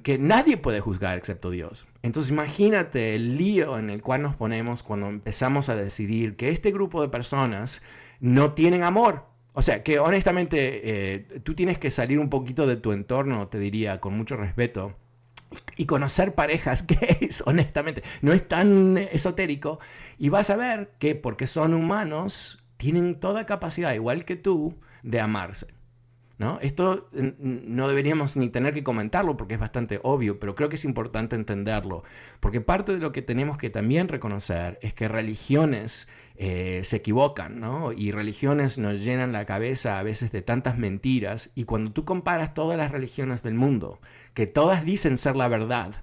que 0.04 0.18
nadie 0.18 0.58
puede 0.58 0.80
juzgar 0.80 1.18
excepto 1.18 1.50
Dios. 1.50 1.86
Entonces 2.02 2.32
imagínate 2.32 3.16
el 3.16 3.38
lío 3.38 3.78
en 3.78 3.90
el 3.90 4.02
cual 4.02 4.22
nos 4.22 4.36
ponemos 4.36 4.84
cuando 4.84 5.08
empezamos 5.08 5.70
a 5.70 5.75
decidir 5.75 6.36
que 6.36 6.50
este 6.50 6.72
grupo 6.72 7.02
de 7.02 7.10
personas 7.10 7.82
no 8.20 8.54
tienen 8.54 8.84
amor. 8.84 9.25
O 9.56 9.62
sea, 9.62 9.84
que 9.84 10.00
honestamente 10.00 11.13
eh, 11.13 11.20
tú 11.44 11.54
tienes 11.54 11.78
que 11.78 11.92
salir 11.92 12.18
un 12.18 12.30
poquito 12.30 12.66
de 12.66 12.75
tu 12.75 12.92
entorno, 12.92 13.48
te 13.50 13.60
diría, 13.60 14.00
con 14.00 14.18
mucho 14.18 14.36
respeto 14.36 14.96
y 15.78 15.86
conocer 15.86 16.36
parejas 16.36 16.86
gays, 16.88 17.44
honestamente, 17.46 18.04
no 18.22 18.34
es 18.34 18.48
tan 18.48 18.98
esotérico, 18.98 19.80
y 20.18 20.30
vas 20.30 20.50
a 20.50 20.58
ver 20.58 20.92
que 21.00 21.16
porque 21.16 21.48
son 21.48 21.74
humanos, 21.74 22.64
tienen 22.78 23.20
toda 23.20 23.46
capacidad, 23.46 23.94
igual 23.94 24.26
que 24.26 24.36
tú, 24.36 24.76
de 25.04 25.20
amarse. 25.20 25.68
¿no? 26.38 26.60
Esto 26.62 27.10
no 27.14 27.88
deberíamos 27.88 28.36
ni 28.36 28.50
tener 28.50 28.74
que 28.74 28.84
comentarlo 28.84 29.38
porque 29.38 29.54
es 29.54 29.60
bastante 29.60 30.00
obvio, 30.04 30.40
pero 30.40 30.56
creo 30.56 30.68
que 30.70 30.76
es 30.76 30.86
importante 30.86 31.36
entenderlo, 31.36 32.04
porque 32.40 32.60
parte 32.60 32.94
de 32.94 33.00
lo 33.00 33.12
que 33.12 33.22
tenemos 33.22 33.58
que 33.58 33.70
también 33.70 34.08
reconocer 34.08 34.80
es 34.82 34.94
que 34.94 35.08
religiones 35.08 36.10
eh, 36.36 36.82
se 36.84 36.98
equivocan, 36.98 37.60
¿no? 37.60 37.94
Y 37.94 38.12
religiones 38.12 38.80
nos 38.80 39.00
llenan 39.00 39.32
la 39.32 39.46
cabeza 39.46 40.00
a 40.00 40.04
veces 40.04 40.32
de 40.32 40.42
tantas 40.42 40.78
mentiras, 40.78 41.52
y 41.54 41.66
cuando 41.66 41.92
tú 41.92 42.04
comparas 42.06 42.54
todas 42.54 42.78
las 42.78 42.92
religiones 42.92 43.44
del 43.44 43.54
mundo, 43.54 44.00
que 44.34 44.48
todas 44.48 44.86
dicen 44.86 45.18
ser 45.18 45.36
la 45.36 45.48
verdad 45.48 45.94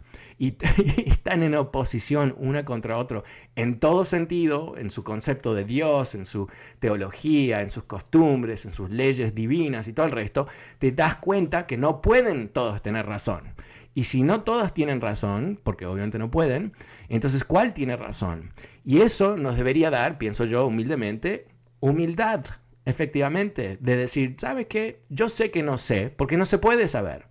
y, 0.41 0.57
están 1.07 1.43
en 1.43 1.55
oposición 1.55 2.35
una 2.39 2.65
contra 2.65 2.97
otra 2.97 3.23
en 3.57 3.79
todo 3.79 4.05
sentido, 4.07 4.75
en 4.79 4.91
su 4.91 5.05
concepto 5.05 5.55
de 5.55 5.65
Dios, 5.65 6.15
en 6.15 6.25
su 6.25 6.49
teología, 6.79 7.61
en 7.61 7.69
sus 7.71 7.85
costumbres, 7.85 8.65
en 8.65 8.73
sus 8.73 8.91
leyes 8.91 9.35
divinas 9.35 9.87
y 9.87 9.93
todo 9.93 10.07
el 10.07 10.13
resto, 10.13 10.49
te 10.79 10.93
das 10.93 11.17
cuenta 11.17 11.67
que 11.67 11.77
no 11.77 12.01
pueden 12.01 12.49
todos 12.49 12.81
tener 12.81 13.07
razón. 13.07 13.53
Y 13.95 14.05
si 14.05 14.23
no 14.23 14.43
todas 14.43 14.73
tienen 14.73 15.01
razón, 15.03 15.61
porque 15.63 15.85
obviamente 15.85 16.19
no 16.19 16.31
pueden, 16.31 16.73
entonces 17.09 17.45
¿cuál 17.45 17.75
tiene 17.75 17.97
razón? 17.97 18.55
Y 18.85 19.03
eso 19.03 19.37
nos 19.37 19.57
debería 19.57 19.91
dar, 19.91 20.17
pienso 20.17 20.47
yo 20.47 20.67
humildemente, 20.67 21.49
humildad, 21.81 22.47
efectivamente, 22.87 23.77
de 23.81 23.97
decir, 23.97 24.37
¿sabes 24.39 24.69
qué? 24.69 25.03
Yo 25.11 25.29
sé 25.29 25.51
que 25.51 25.63
no 25.63 25.77
sé, 25.77 26.09
porque 26.17 26.39
no 26.39 26.47
se 26.47 26.59
puede 26.59 26.89
saber. 26.89 27.30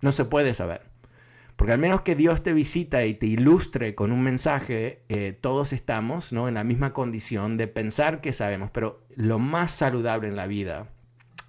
No 0.00 0.12
se 0.12 0.24
puede 0.24 0.54
saber. 0.54 0.82
Porque 1.56 1.72
al 1.72 1.78
menos 1.78 2.02
que 2.02 2.14
Dios 2.14 2.42
te 2.42 2.52
visita 2.52 3.04
y 3.06 3.14
te 3.14 3.26
ilustre 3.26 3.94
con 3.94 4.12
un 4.12 4.22
mensaje, 4.22 5.02
eh, 5.08 5.36
todos 5.40 5.72
estamos 5.72 6.32
¿no? 6.32 6.48
en 6.48 6.54
la 6.54 6.64
misma 6.64 6.92
condición 6.92 7.56
de 7.56 7.66
pensar 7.66 8.20
que 8.20 8.34
sabemos. 8.34 8.70
Pero 8.70 9.02
lo 9.14 9.38
más 9.38 9.72
saludable 9.72 10.28
en 10.28 10.36
la 10.36 10.46
vida 10.46 10.88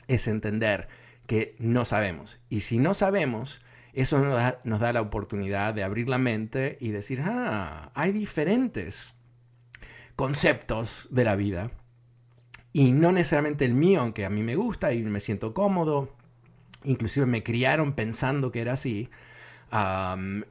es 0.08 0.28
entender 0.28 0.88
que 1.26 1.56
no 1.60 1.84
sabemos. 1.84 2.40
Y 2.50 2.62
si 2.62 2.78
no 2.78 2.94
sabemos, 2.94 3.62
eso 3.92 4.20
nos 4.20 4.34
da, 4.34 4.62
nos 4.64 4.80
da 4.80 4.94
la 4.94 5.02
oportunidad 5.02 5.74
de 5.74 5.84
abrir 5.84 6.08
la 6.08 6.18
mente 6.18 6.78
y 6.80 6.92
decir, 6.92 7.22
ah, 7.24 7.92
hay 7.94 8.14
diferentes 8.14 9.18
conceptos 10.16 11.08
de 11.12 11.24
la 11.26 11.36
vida. 11.36 11.72
Y 12.72 12.92
no 12.92 13.12
necesariamente 13.12 13.66
el 13.66 13.74
mío, 13.74 14.02
aunque 14.02 14.26
a 14.26 14.30
mí 14.30 14.42
me 14.42 14.56
gusta 14.56 14.94
y 14.94 15.04
me 15.04 15.20
siento 15.20 15.54
cómodo, 15.54 16.17
inclusive 16.88 17.26
me 17.26 17.44
criaron 17.44 17.94
pensando 17.94 18.52
que 18.52 18.62
era 18.62 18.74
así, 18.74 19.10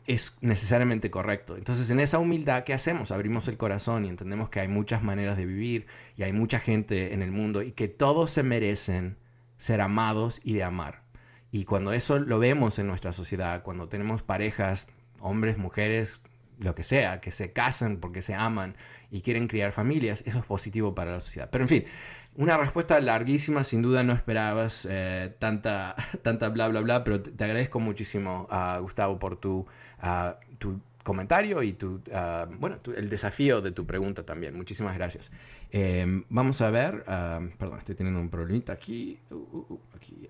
es 0.06 0.36
necesariamente 0.42 1.10
correcto. 1.10 1.56
Entonces, 1.56 1.90
en 1.90 2.00
esa 2.00 2.18
humildad, 2.18 2.64
¿qué 2.64 2.74
hacemos? 2.74 3.10
Abrimos 3.10 3.48
el 3.48 3.56
corazón 3.56 4.04
y 4.04 4.08
entendemos 4.08 4.50
que 4.50 4.60
hay 4.60 4.68
muchas 4.68 5.02
maneras 5.02 5.36
de 5.36 5.46
vivir 5.46 5.86
y 6.16 6.22
hay 6.22 6.32
mucha 6.32 6.60
gente 6.60 7.14
en 7.14 7.22
el 7.22 7.32
mundo 7.32 7.62
y 7.62 7.72
que 7.72 7.88
todos 7.88 8.30
se 8.30 8.42
merecen 8.42 9.16
ser 9.56 9.80
amados 9.80 10.40
y 10.44 10.52
de 10.52 10.64
amar. 10.64 11.02
Y 11.50 11.64
cuando 11.64 11.92
eso 11.92 12.18
lo 12.18 12.38
vemos 12.38 12.78
en 12.78 12.86
nuestra 12.86 13.12
sociedad, 13.12 13.62
cuando 13.62 13.88
tenemos 13.88 14.22
parejas, 14.22 14.88
hombres, 15.20 15.56
mujeres, 15.56 16.20
lo 16.58 16.74
que 16.74 16.82
sea, 16.82 17.20
que 17.20 17.30
se 17.30 17.52
casan 17.52 17.98
porque 17.98 18.22
se 18.22 18.34
aman 18.34 18.76
y 19.10 19.20
quieren 19.20 19.48
criar 19.48 19.72
familias, 19.72 20.22
eso 20.26 20.38
es 20.38 20.44
positivo 20.44 20.94
para 20.94 21.12
la 21.12 21.20
sociedad. 21.20 21.48
Pero 21.50 21.64
en 21.64 21.68
fin, 21.68 21.84
una 22.34 22.56
respuesta 22.56 23.00
larguísima, 23.00 23.64
sin 23.64 23.82
duda 23.82 24.02
no 24.02 24.12
esperabas 24.12 24.86
eh, 24.90 25.34
tanta, 25.38 25.94
tanta 26.22 26.48
bla, 26.48 26.68
bla, 26.68 26.80
bla, 26.80 27.04
pero 27.04 27.20
te, 27.22 27.44
agradezco 27.44 27.80
muchísimo, 27.80 28.46
a 28.50 28.78
Gustavo, 28.78 29.18
por 29.18 29.36
tu, 29.36 29.66
tu 30.58 30.80
comentario 31.02 31.62
y 31.62 31.72
tu, 31.72 32.02
bueno, 32.58 32.78
el 32.96 33.08
desafío 33.08 33.60
de 33.60 33.70
tu 33.70 33.86
pregunta 33.86 34.24
también. 34.24 34.56
Muchísimas 34.56 34.96
gracias. 34.96 35.30
Em, 35.70 36.24
vamos 36.28 36.60
a 36.60 36.70
ver, 36.70 37.04
perdón, 37.58 37.78
estoy 37.78 37.94
teniendo 37.94 38.20
un 38.20 38.28
problemita 38.28 38.72
aquí. 38.72 39.18
Uh, 39.30 39.34
uh, 39.34 39.66
uh, 39.68 39.80
aquí 39.94 40.28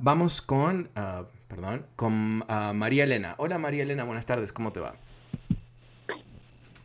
vamos 0.00 0.42
con 0.42 0.88
perdón, 1.50 1.82
con 1.96 2.44
ah, 2.48 2.72
María 2.72 3.04
Elena. 3.04 3.34
Hola 3.36 3.58
María 3.58 3.82
Elena, 3.82 4.04
buenas 4.04 4.24
tardes, 4.24 4.52
¿cómo 4.52 4.72
te 4.72 4.80
va? 4.80 4.94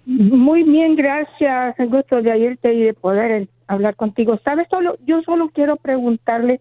Muy 0.05 0.63
bien, 0.63 0.95
gracias. 0.95 1.79
El 1.79 1.89
gusto 1.89 2.22
de 2.22 2.31
oírte 2.31 2.74
y 2.74 2.81
de 2.81 2.93
poder 2.93 3.48
hablar 3.67 3.95
contigo. 3.95 4.39
Sabes, 4.43 4.67
solo, 4.69 4.98
yo 5.05 5.22
solo 5.24 5.50
quiero 5.50 5.77
preguntarle 5.77 6.60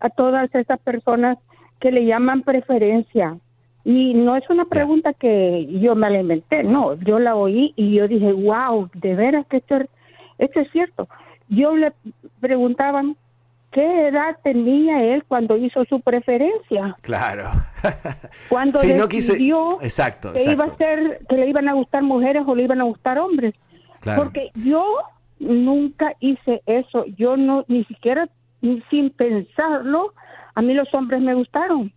a 0.00 0.10
todas 0.10 0.54
estas 0.54 0.78
personas 0.80 1.38
que 1.80 1.90
le 1.90 2.04
llaman 2.04 2.42
preferencia. 2.42 3.36
Y 3.84 4.12
no 4.14 4.36
es 4.36 4.48
una 4.50 4.66
pregunta 4.66 5.14
que 5.14 5.66
yo 5.80 5.94
me 5.94 6.10
la 6.10 6.20
inventé, 6.20 6.62
no, 6.62 6.94
yo 7.00 7.18
la 7.18 7.34
oí 7.34 7.72
y 7.76 7.94
yo 7.94 8.06
dije, 8.08 8.32
wow, 8.32 8.90
de 8.94 9.14
veras 9.14 9.46
que 9.46 9.58
esto, 9.58 9.78
esto 10.38 10.60
es 10.60 10.70
cierto. 10.72 11.08
Yo 11.48 11.74
le 11.74 11.92
preguntaban 12.40 13.16
¿qué 13.72 14.08
edad 14.08 14.36
tenía 14.42 15.02
él 15.14 15.24
cuando 15.28 15.56
hizo 15.56 15.84
su 15.84 16.00
preferencia? 16.00 16.96
Claro. 17.02 17.50
Cuando 18.48 18.78
Sí, 18.80 18.88
decidió 18.88 19.68
no 19.70 19.78
quise- 19.78 19.84
Exacto, 19.86 20.32
que 20.32 20.50
iba 20.50 20.64
a 20.64 20.76
ser, 20.76 21.20
que 21.28 21.36
le 21.36 21.48
iban 21.48 21.68
a 21.68 21.74
gustar 21.74 22.02
mujeres 22.02 22.42
o 22.46 22.54
le 22.54 22.64
iban 22.64 22.80
a 22.80 22.84
gustar 22.84 23.18
hombres. 23.18 23.54
Claro. 24.00 24.22
Porque 24.24 24.50
yo 24.54 24.84
nunca 25.38 26.14
hice 26.20 26.62
eso. 26.66 27.04
Yo 27.16 27.36
no, 27.36 27.64
ni 27.68 27.84
siquiera 27.84 28.28
ni 28.60 28.82
sin 28.90 29.10
pensarlo, 29.10 30.12
a 30.54 30.62
mí 30.62 30.74
los 30.74 30.92
hombres 30.94 31.20
me 31.20 31.34
gustaron. 31.34 31.92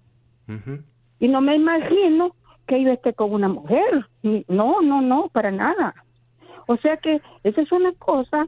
Y 1.19 1.27
no 1.27 1.39
me 1.41 1.55
imagino 1.55 2.35
que 2.67 2.77
iba 2.79 2.91
a 2.91 2.95
estar 2.95 3.15
con 3.15 3.33
una 3.33 3.47
mujer. 3.47 4.05
No, 4.47 4.81
no, 4.81 5.01
no, 5.01 5.29
para 5.31 5.49
nada. 5.51 5.95
O 6.67 6.77
sea 6.77 6.97
que 6.97 7.21
esa 7.43 7.61
es 7.61 7.71
una 7.71 7.91
cosa 7.93 8.47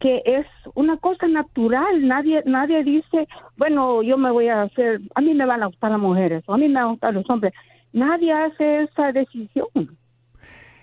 que 0.00 0.22
es 0.24 0.46
una 0.74 0.96
cosa 0.98 1.26
natural. 1.26 2.06
Nadie, 2.06 2.42
nadie 2.46 2.84
dice, 2.84 3.26
bueno, 3.56 4.02
yo 4.02 4.16
me 4.16 4.30
voy 4.30 4.48
a 4.48 4.62
hacer, 4.62 5.00
a 5.14 5.20
mí 5.20 5.34
me 5.34 5.44
van 5.46 5.62
a 5.62 5.66
gustar 5.66 5.90
las 5.90 6.00
mujeres 6.00 6.42
o 6.46 6.54
a 6.54 6.58
mí 6.58 6.68
me 6.68 6.74
van 6.74 6.84
a 6.84 6.90
gustar 6.90 7.14
los 7.14 7.28
hombres. 7.30 7.52
Nadie 7.92 8.32
hace 8.32 8.82
esa 8.84 9.12
decisión. 9.12 9.66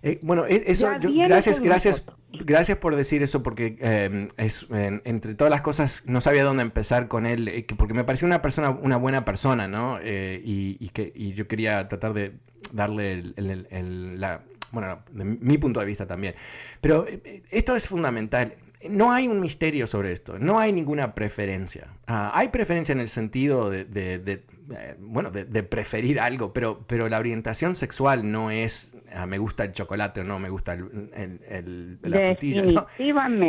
Eh, 0.01 0.19
bueno, 0.21 0.45
e- 0.45 0.63
eso, 0.67 0.87
yo- 0.99 1.09
gracias, 1.13 1.59
gracias, 1.61 2.05
gracias 2.31 2.77
por 2.77 2.95
decir 2.95 3.23
eso, 3.23 3.41
porque 3.41 3.77
eh, 3.79 4.27
es, 4.37 4.67
en- 4.69 5.01
entre 5.05 5.33
todas 5.33 5.49
las 5.49 5.61
cosas 5.63 6.03
no 6.05 6.21
sabía 6.21 6.43
dónde 6.43 6.61
empezar 6.61 7.07
con 7.07 7.25
él, 7.25 7.47
eh, 7.47 7.65
que- 7.65 7.73
porque 7.75 7.93
me 7.95 8.03
pareció 8.03 8.27
una 8.27 8.41
persona, 8.41 8.69
una 8.69 8.97
buena 8.97 9.25
persona, 9.25 9.67
¿no? 9.67 9.97
Eh, 10.01 10.41
y, 10.43 10.77
y 10.79 10.89
que, 10.89 11.11
y 11.15 11.33
yo 11.33 11.47
quería 11.47 11.87
tratar 11.87 12.13
de 12.13 12.33
darle 12.71 13.13
el, 13.13 13.33
el- 13.37 13.67
el- 13.71 14.19
la, 14.21 14.41
bueno, 14.71 14.99
de 15.11 15.23
mi 15.25 15.57
punto 15.57 15.79
de 15.79 15.85
vista 15.87 16.05
también. 16.05 16.35
Pero 16.81 17.05
esto 17.49 17.75
es 17.75 17.87
fundamental. 17.87 18.53
No 18.89 19.11
hay 19.11 19.27
un 19.27 19.39
misterio 19.39 19.87
sobre 19.87 20.11
esto, 20.11 20.37
no 20.37 20.59
hay 20.59 20.71
ninguna 20.71 21.15
preferencia. 21.15 21.87
Ah, 22.07 22.31
hay 22.33 22.49
preferencia 22.49 22.93
en 22.93 22.99
el 22.99 23.07
sentido 23.07 23.69
de, 23.69 23.85
de- 23.85 24.19
de, 24.19 24.43
eh, 24.71 24.95
bueno, 24.99 25.31
de, 25.31 25.45
de 25.45 25.63
preferir 25.63 26.19
algo, 26.19 26.53
pero, 26.53 26.83
pero 26.87 27.07
la 27.09 27.19
orientación 27.19 27.75
sexual 27.75 28.31
no 28.31 28.51
es 28.51 28.97
ah, 29.13 29.25
me 29.25 29.37
gusta 29.37 29.63
el 29.63 29.71
chocolate 29.73 30.21
o 30.21 30.23
no 30.23 30.39
me 30.39 30.49
gusta 30.49 30.73
el, 30.73 31.09
el- 31.15 31.39
el- 31.47 31.99
la 32.03 32.17
frutilla. 32.27 32.61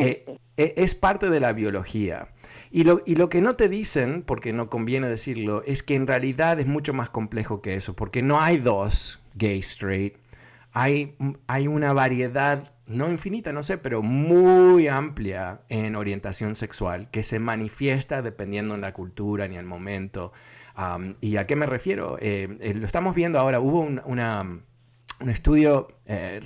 Eh, 0.02 0.38
eh, 0.56 0.74
es 0.76 0.94
parte 0.94 1.28
de 1.28 1.40
la 1.40 1.52
biología. 1.52 2.28
Y 2.70 2.84
lo, 2.84 3.02
y 3.06 3.16
lo 3.16 3.28
que 3.28 3.40
no 3.40 3.56
te 3.56 3.68
dicen, 3.68 4.22
porque 4.22 4.52
no 4.52 4.68
conviene 4.70 5.08
decirlo, 5.08 5.62
es 5.66 5.82
que 5.82 5.94
en 5.94 6.06
realidad 6.06 6.60
es 6.60 6.66
mucho 6.66 6.92
más 6.94 7.10
complejo 7.10 7.62
que 7.62 7.74
eso, 7.74 7.94
porque 7.94 8.22
no 8.22 8.40
hay 8.40 8.58
dos, 8.58 9.20
gay, 9.34 9.58
straight. 9.60 10.14
Hay, 10.72 11.14
hay 11.46 11.66
una 11.68 11.92
variedad, 11.94 12.72
no 12.86 13.10
infinita, 13.10 13.52
no 13.52 13.62
sé, 13.62 13.78
pero 13.78 14.02
muy 14.02 14.88
amplia 14.88 15.60
en 15.68 15.96
orientación 15.96 16.54
sexual 16.54 17.08
que 17.10 17.22
se 17.22 17.38
manifiesta 17.38 18.22
dependiendo 18.22 18.74
en 18.74 18.80
la 18.80 18.92
cultura 18.92 19.48
ni 19.48 19.56
el 19.56 19.66
momento. 19.66 20.32
¿Y 21.20 21.36
a 21.36 21.46
qué 21.46 21.56
me 21.56 21.66
refiero? 21.66 22.18
Eh, 22.20 22.56
eh, 22.60 22.74
lo 22.74 22.86
estamos 22.86 23.14
viendo 23.14 23.38
ahora, 23.38 23.60
hubo 23.60 23.80
un- 23.80 24.00
un 25.18 25.30
estudio, 25.30 25.88
eh, 26.04 26.40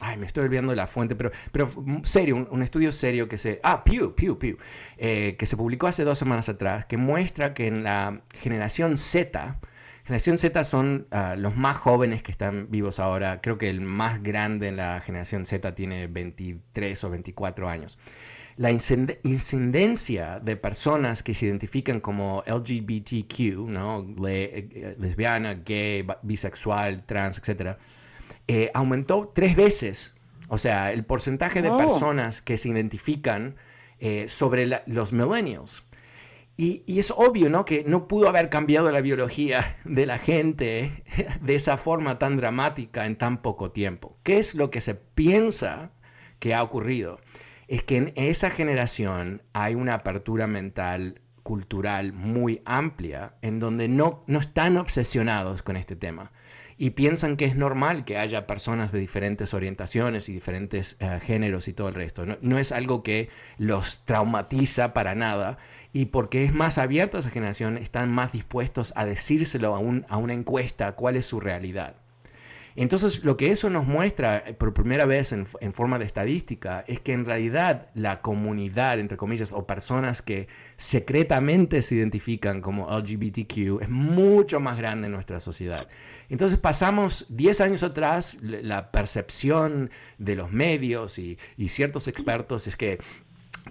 ay, 0.00 0.16
me 0.18 0.26
estoy 0.26 0.44
olvidando 0.44 0.70
de 0.72 0.76
la 0.76 0.88
fuente, 0.88 1.14
pero, 1.14 1.30
pero 1.52 1.68
serio, 2.02 2.34
un, 2.36 2.48
un 2.50 2.62
estudio 2.62 2.90
serio 2.90 3.28
que 3.28 3.38
se, 3.38 3.60
ah, 3.62 3.84
Pew, 3.84 4.14
Pew, 4.16 4.36
Pew, 4.38 4.56
que 4.98 5.46
se 5.46 5.56
publicó 5.56 5.86
hace 5.86 6.02
dos 6.02 6.18
semanas 6.18 6.48
atrás, 6.48 6.86
que 6.86 6.96
muestra 6.96 7.54
que 7.54 7.68
en 7.68 7.84
la 7.84 8.22
generación 8.34 8.96
Z, 8.96 9.60
generación 10.06 10.38
Z 10.38 10.64
son 10.64 11.06
ah, 11.10 11.34
los 11.36 11.56
más 11.56 11.76
jóvenes 11.76 12.22
que 12.22 12.30
están 12.32 12.68
vivos 12.70 13.00
ahora, 13.00 13.40
creo 13.40 13.58
que 13.58 13.68
el 13.68 13.80
más 13.80 14.22
grande 14.22 14.68
en 14.68 14.76
la 14.76 15.00
generación 15.00 15.46
Z 15.46 15.74
tiene 15.74 16.06
23 16.06 17.02
o 17.04 17.10
24 17.10 17.68
años. 17.68 17.98
La 18.56 18.70
incidencia 18.72 20.40
de 20.40 20.56
personas 20.56 21.22
que 21.22 21.34
se 21.34 21.46
identifican 21.46 22.00
como 22.00 22.42
LGBTQ, 22.46 23.68
¿no? 23.68 24.06
Le- 24.18 24.58
eh, 24.58 24.96
lesbiana, 24.98 25.54
gay, 25.54 26.06
bisexual, 26.22 27.04
trans, 27.04 27.38
etcétera, 27.38 27.78
eh, 28.48 28.70
aumentó 28.74 29.30
tres 29.34 29.56
veces. 29.56 30.16
O 30.48 30.58
sea, 30.58 30.92
el 30.92 31.04
porcentaje 31.04 31.60
de 31.60 31.70
Oh. 31.70 31.76
personas 31.76 32.40
que 32.42 32.56
se 32.56 32.68
identifican 32.68 33.56
eh, 33.98 34.26
sobre 34.28 34.66
la- 34.66 34.82
los 34.86 35.12
millennials. 35.14 35.85
Y, 36.58 36.98
es 36.98 37.12
obvio, 37.14 37.50
¿no? 37.50 37.66
Que 37.66 37.84
no 37.84 38.08
pudo 38.08 38.28
haber 38.28 38.48
cambiado 38.48 38.90
la 38.90 39.02
biología 39.02 39.78
de 39.84 40.06
la 40.06 40.18
gente 40.18 41.04
de 41.42 41.54
esa 41.54 41.76
forma 41.76 42.18
tan 42.18 42.36
dramática 42.36 43.04
en 43.04 43.16
tan 43.16 43.42
poco 43.42 43.72
tiempo. 43.72 44.16
¿Qué 44.22 44.38
es 44.38 44.54
lo 44.54 44.70
que 44.70 44.80
se 44.80 44.94
piensa 44.94 45.90
que 46.38 46.54
ha 46.54 46.62
ocurrido? 46.62 47.18
Es 47.68 47.82
que 47.82 47.98
en 47.98 48.12
esa 48.16 48.50
generación 48.50 49.42
hay 49.52 49.74
una 49.74 49.94
apertura 49.94 50.46
mental 50.46 51.20
cultural 51.42 52.12
muy 52.12 52.62
amplia 52.64 53.34
en 53.42 53.60
donde 53.60 53.88
no, 53.88 54.24
no 54.26 54.38
están 54.38 54.78
obsesionados 54.78 55.62
con 55.62 55.76
este 55.76 55.94
tema 55.94 56.32
y 56.78 56.90
piensan 56.90 57.36
que 57.36 57.46
es 57.46 57.56
normal 57.56 58.04
que 58.04 58.18
haya 58.18 58.46
personas 58.46 58.92
de 58.92 58.98
diferentes 58.98 59.54
orientaciones 59.54 60.28
y 60.28 60.32
diferentes 60.32 60.96
eh, 61.00 61.20
géneros 61.22 61.68
y 61.68 61.72
todo 61.72 61.88
el 61.88 61.94
resto. 61.94 62.24
No 62.40 62.58
es 62.58 62.72
algo 62.72 63.02
que 63.02 63.30
los 63.58 64.04
traumatiza 64.04 64.92
para 64.92 65.14
nada 65.14 65.58
y 65.96 66.04
porque 66.04 66.44
es 66.44 66.52
más 66.52 66.76
abierta 66.76 67.16
esa 67.16 67.30
generación, 67.30 67.78
están 67.78 68.12
más 68.12 68.30
dispuestos 68.30 68.92
a 68.96 69.06
decírselo 69.06 69.74
a, 69.74 69.78
a 70.12 70.16
una 70.18 70.34
encuesta 70.34 70.92
cuál 70.92 71.16
es 71.16 71.24
su 71.24 71.40
realidad. 71.40 71.96
Entonces, 72.78 73.24
lo 73.24 73.38
que 73.38 73.50
eso 73.50 73.70
nos 73.70 73.86
muestra 73.86 74.44
eh, 74.46 74.52
por 74.52 74.74
primera 74.74 75.06
vez 75.06 75.32
en, 75.32 75.46
forma 75.46 75.98
de 75.98 76.04
estadística 76.04 76.84
es 76.86 77.00
que 77.00 77.14
en 77.14 77.24
realidad 77.24 77.88
la 77.94 78.20
comunidad, 78.20 79.00
entre 79.00 79.16
comillas, 79.16 79.52
o 79.52 79.66
personas 79.66 80.20
que 80.20 80.48
secretamente 80.76 81.80
se 81.80 81.94
identifican 81.94 82.60
como 82.60 82.90
LGBTQ 82.90 83.80
es 83.80 83.88
mucho 83.88 84.60
más 84.60 84.76
grande 84.76 85.06
en 85.06 85.14
nuestra 85.14 85.40
sociedad. 85.40 85.88
Entonces 86.28 86.58
pasamos 86.58 87.24
10 87.30 87.62
años 87.62 87.82
atrás, 87.82 88.36
la 88.42 88.90
percepción 88.90 89.90
de 90.18 90.36
los 90.36 90.52
medios 90.52 91.18
y 91.18 91.38
ciertos 91.68 92.08
expertos 92.08 92.66
es 92.66 92.76
que 92.76 92.98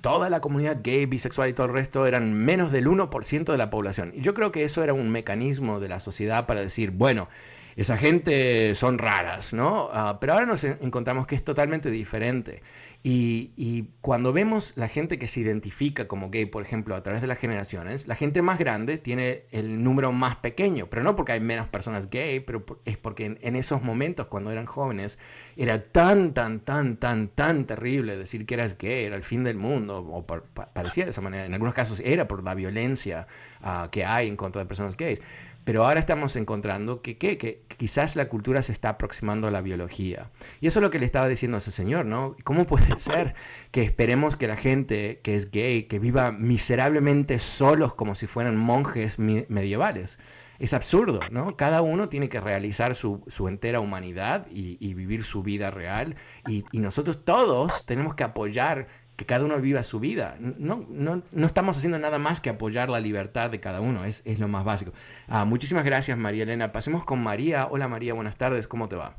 toda 0.02 0.30
la 0.30 0.42
comunidad 0.42 0.80
gay, 0.84 1.06
bisexual 1.06 1.50
y 1.50 1.54
todo 1.54 1.68
el 1.68 1.74
resto 1.74 2.06
eran 2.08 2.34
menos 2.34 2.72
del 2.72 2.88
1% 2.88 3.52
de 3.52 3.58
la 3.58 3.70
población. 3.70 4.12
Y 4.16 4.22
yo 4.22 4.34
creo 4.34 4.52
que 4.52 4.64
eso 4.64 4.84
era 4.84 4.94
un 4.94 5.10
mecanismo 5.10 5.80
de 5.80 5.90
la 5.90 6.00
sociedad 6.00 6.46
para 6.46 6.62
decir, 6.62 6.92
bueno, 6.92 7.30
esa 7.76 7.98
gente 7.98 8.74
son 8.76 8.98
raras, 8.98 9.54
¿no? 9.54 9.90
Ah, 9.92 10.18
pero 10.22 10.34
ahora 10.34 10.46
nos 10.46 10.64
en- 10.64 10.78
encontramos 10.82 11.28
que 11.28 11.36
es 11.36 11.44
totalmente 11.44 11.90
diferente. 11.92 12.62
Y, 13.08 13.90
cuando 14.02 14.34
vemos 14.34 14.74
la 14.76 14.88
gente 14.88 15.20
que 15.20 15.28
se 15.28 15.40
identifica 15.40 16.08
como 16.08 16.32
gay, 16.32 16.48
por 16.48 16.64
ejemplo, 16.64 16.96
a 16.96 17.04
través 17.04 17.22
de 17.22 17.28
las 17.28 17.38
generaciones, 17.38 18.08
la 18.08 18.16
gente 18.16 18.42
más 18.42 18.58
grande 18.58 18.98
tiene 18.98 19.44
el 19.52 19.84
número 19.84 20.12
más 20.12 20.38
pequeño, 20.38 20.88
pero 20.88 21.04
no 21.04 21.16
porque 21.16 21.34
hay 21.34 21.40
menos 21.40 21.68
personas 21.68 22.10
gay, 22.10 22.40
pero 22.40 22.66
es 22.84 22.98
porque 22.98 23.38
en, 23.40 23.56
esos 23.56 23.84
momentos, 23.84 24.26
cuando 24.26 24.50
eran 24.50 24.66
jóvenes, 24.66 25.20
era 25.56 25.84
tan, 25.84 26.34
tan, 26.34 26.62
tan, 26.62 26.98
tan, 26.98 27.28
tan 27.28 27.66
terrible 27.68 28.18
decir 28.18 28.48
que 28.48 28.56
eras 28.56 28.76
gay, 28.76 29.06
era 29.06 29.16
el 29.16 29.24
fin 29.24 29.44
del 29.44 29.58
mundo, 29.58 30.00
o 30.00 30.26
par- 30.26 30.42
pa- 30.56 30.74
parecía 30.74 31.04
de 31.04 31.12
esa 31.12 31.22
manera. 31.22 31.46
En 31.46 31.54
algunos 31.54 31.76
casos 31.76 32.00
era 32.00 32.28
por 32.28 32.44
la 32.44 32.56
violencia 32.56 33.28
ah, 33.62 33.90
que 33.92 34.04
hay 34.04 34.28
en 34.28 34.36
contra 34.36 34.64
de 34.64 34.68
personas 34.68 34.98
gays. 34.98 35.22
Pero 35.66 35.86
ahora 35.86 36.00
estamos 36.00 36.36
encontrando 36.36 37.02
que, 37.02 37.18
que, 37.18 37.38
que 37.40 37.66
quizás 37.78 38.16
la 38.16 38.30
cultura 38.30 38.62
se 38.62 38.72
está 38.72 38.90
aproximando 38.90 39.48
a 39.48 39.52
la 39.52 39.62
biología. 39.62 40.30
Y 40.62 40.68
eso 40.68 40.80
es 40.80 40.84
lo 40.84 40.92
que 40.92 41.00
le 41.00 41.06
estaba 41.06 41.28
diciendo 41.28 41.58
a 41.58 41.60
ese 41.60 41.72
señor, 41.72 42.06
¿no? 42.06 42.36
¿Cómo 42.44 42.66
puede 42.66 42.96
ser 42.98 43.34
que 43.72 43.82
esperemos 43.82 44.36
que 44.38 44.48
la 44.48 44.58
gente 44.58 45.20
que 45.24 45.36
es 45.36 45.50
gay, 45.50 45.84
que 45.84 45.98
viva 45.98 46.32
miserablemente 46.32 47.40
solos 47.40 47.96
como 47.96 48.14
si 48.14 48.28
fueran 48.28 48.56
monjes 48.56 49.18
medievales? 49.18 50.20
Es 50.60 50.74
absurdo, 50.74 51.20
¿no? 51.32 51.58
Cada 51.58 51.82
uno 51.82 52.08
tiene 52.08 52.30
que 52.30 52.40
realizar 52.40 52.96
su, 52.96 53.24
su 53.28 53.50
entera 53.50 53.82
humanidad 53.82 54.48
y, 54.50 54.94
vivir 54.94 55.24
su 55.24 55.44
vida 55.44 55.70
real. 55.70 56.16
Y 56.48 56.64
nosotros 56.80 57.26
todos 57.26 57.86
tenemos 57.86 58.16
que 58.16 58.24
apoyar 58.24 58.88
que 59.16 59.26
cada 59.26 59.46
uno 59.46 59.60
viva 59.60 59.84
su 59.84 60.00
vida. 60.00 60.36
No, 60.40 60.86
no, 60.90 61.22
no 61.32 61.46
estamos 61.48 61.78
haciendo 61.78 62.00
nada 62.00 62.20
más 62.20 62.42
que 62.42 62.50
apoyar 62.50 62.90
la 62.90 63.00
libertad 63.00 63.50
de 63.50 63.60
cada 63.60 63.82
uno, 63.82 64.06
es, 64.06 64.22
es 64.26 64.40
lo 64.40 64.48
más 64.48 64.64
básico. 64.64 64.92
Ah, 65.28 65.46
muchísimas 65.46 65.86
gracias, 65.86 66.18
María 66.18 66.44
Elena. 66.44 66.72
Pasemos 66.72 67.04
con 67.04 67.24
María. 67.24 67.68
Hola, 67.70 67.88
María, 67.88 68.14
buenas 68.14 68.38
tardes, 68.38 68.68
¿cómo 68.68 68.90
te 68.90 68.96
va? 68.96 69.16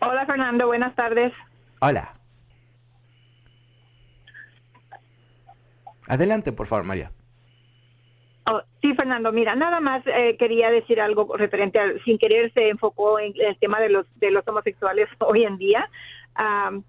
Hola 0.00 0.26
Fernando, 0.26 0.66
buenas 0.66 0.94
tardes. 0.94 1.32
Hola. 1.80 2.14
Adelante, 6.06 6.52
por 6.52 6.66
favor, 6.66 6.84
María. 6.84 7.10
Oh, 8.50 8.62
sí, 8.80 8.94
Fernando, 8.94 9.30
mira, 9.30 9.54
nada 9.54 9.78
más 9.80 10.02
eh, 10.06 10.36
quería 10.38 10.70
decir 10.70 11.00
algo 11.00 11.36
referente 11.36 11.78
al, 11.78 12.02
sin 12.04 12.16
querer 12.16 12.50
se 12.54 12.70
enfocó 12.70 13.18
en 13.18 13.34
el 13.36 13.58
tema 13.58 13.78
de 13.78 13.90
los 13.90 14.06
de 14.18 14.30
los 14.30 14.46
homosexuales 14.48 15.08
hoy 15.18 15.44
en 15.44 15.58
día. 15.58 15.88
Am, 16.38 16.82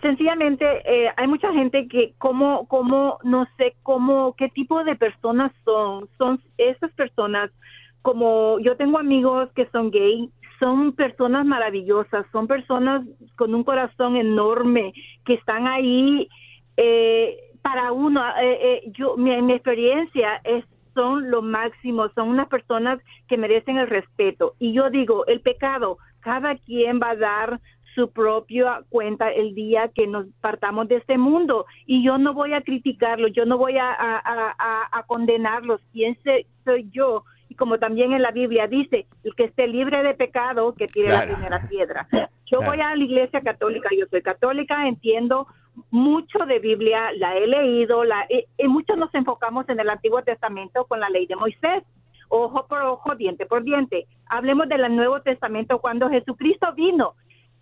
sencillamente 0.00 0.64
eh, 0.84 1.10
hay 1.16 1.26
mucha 1.26 1.52
gente 1.52 1.88
que 1.88 2.14
como 2.18 2.68
como 2.68 3.18
no 3.24 3.46
sé 3.56 3.74
cómo 3.82 4.34
qué 4.36 4.48
tipo 4.50 4.84
de 4.84 4.94
personas 4.96 5.50
son 5.64 6.08
son 6.18 6.40
esas 6.58 6.92
personas 6.92 7.50
como 8.02 8.58
yo 8.60 8.76
tengo 8.76 8.98
amigos 8.98 9.50
que 9.54 9.66
son 9.70 9.90
gay 9.90 10.30
son 10.60 10.92
personas 10.92 11.46
maravillosas 11.46 12.26
son 12.32 12.46
personas 12.46 13.02
con 13.36 13.54
un 13.54 13.64
corazón 13.64 14.16
enorme 14.16 14.92
que 15.24 15.34
están 15.34 15.66
ahí 15.66 16.28
eh, 16.76 17.38
para 17.64 17.92
uno, 17.92 18.20
eh, 18.38 18.58
eh, 18.60 18.82
yo, 18.92 19.16
mi, 19.16 19.40
mi 19.40 19.54
experiencia 19.54 20.40
es 20.44 20.64
son 20.92 21.28
lo 21.30 21.42
máximo, 21.42 22.08
son 22.14 22.28
unas 22.28 22.46
personas 22.46 23.00
que 23.26 23.36
merecen 23.36 23.78
el 23.78 23.88
respeto. 23.88 24.54
Y 24.60 24.74
yo 24.74 24.90
digo, 24.90 25.26
el 25.26 25.40
pecado, 25.40 25.98
cada 26.20 26.56
quien 26.56 27.00
va 27.00 27.10
a 27.10 27.16
dar 27.16 27.60
su 27.94 28.10
propia 28.10 28.82
cuenta 28.88 29.30
el 29.30 29.54
día 29.54 29.90
que 29.94 30.06
nos 30.06 30.26
partamos 30.40 30.88
de 30.88 30.96
este 30.96 31.18
mundo. 31.18 31.66
Y 31.86 32.04
yo 32.04 32.18
no 32.18 32.34
voy 32.34 32.52
a 32.52 32.62
criticarlos, 32.62 33.32
yo 33.32 33.44
no 33.44 33.58
voy 33.58 33.78
a, 33.78 33.94
a, 33.98 35.02
condenarlos. 35.06 35.80
¿Quién 35.92 36.16
soy 36.64 36.90
yo? 36.90 37.24
Y 37.48 37.54
como 37.54 37.78
también 37.78 38.12
en 38.12 38.22
la 38.22 38.30
Biblia 38.30 38.66
dice, 38.66 39.06
el 39.22 39.34
que 39.34 39.44
esté 39.44 39.66
libre 39.66 40.02
de 40.02 40.14
pecado, 40.14 40.74
que 40.74 40.86
tire 40.86 41.10
la 41.10 41.26
primera 41.26 41.60
piedra. 41.68 42.08
Yo 42.46 42.60
voy 42.62 42.80
a 42.80 42.94
la 42.94 43.04
iglesia 43.04 43.40
católica, 43.40 43.88
yo 43.96 44.06
soy 44.10 44.22
católica, 44.22 44.86
entiendo 44.86 45.46
mucho 45.90 46.38
de 46.46 46.58
Biblia, 46.58 47.12
la 47.16 47.36
he 47.36 47.46
leído, 47.46 48.04
la, 48.04 48.26
y, 48.28 48.68
muchos 48.68 48.96
nos 48.96 49.14
enfocamos 49.14 49.68
en 49.68 49.80
el 49.80 49.90
Antiguo 49.90 50.22
Testamento 50.22 50.84
con 50.86 51.00
la 51.00 51.10
ley 51.10 51.26
de 51.26 51.36
Moisés, 51.36 51.82
ojo 52.28 52.66
por 52.66 52.82
ojo, 52.82 53.14
diente 53.16 53.46
por 53.46 53.64
diente. 53.64 54.06
Hablemos 54.26 54.68
del 54.68 54.94
Nuevo 54.94 55.20
Testamento 55.22 55.80
cuando 55.80 56.08
Jesucristo 56.10 56.72
vino 56.74 57.14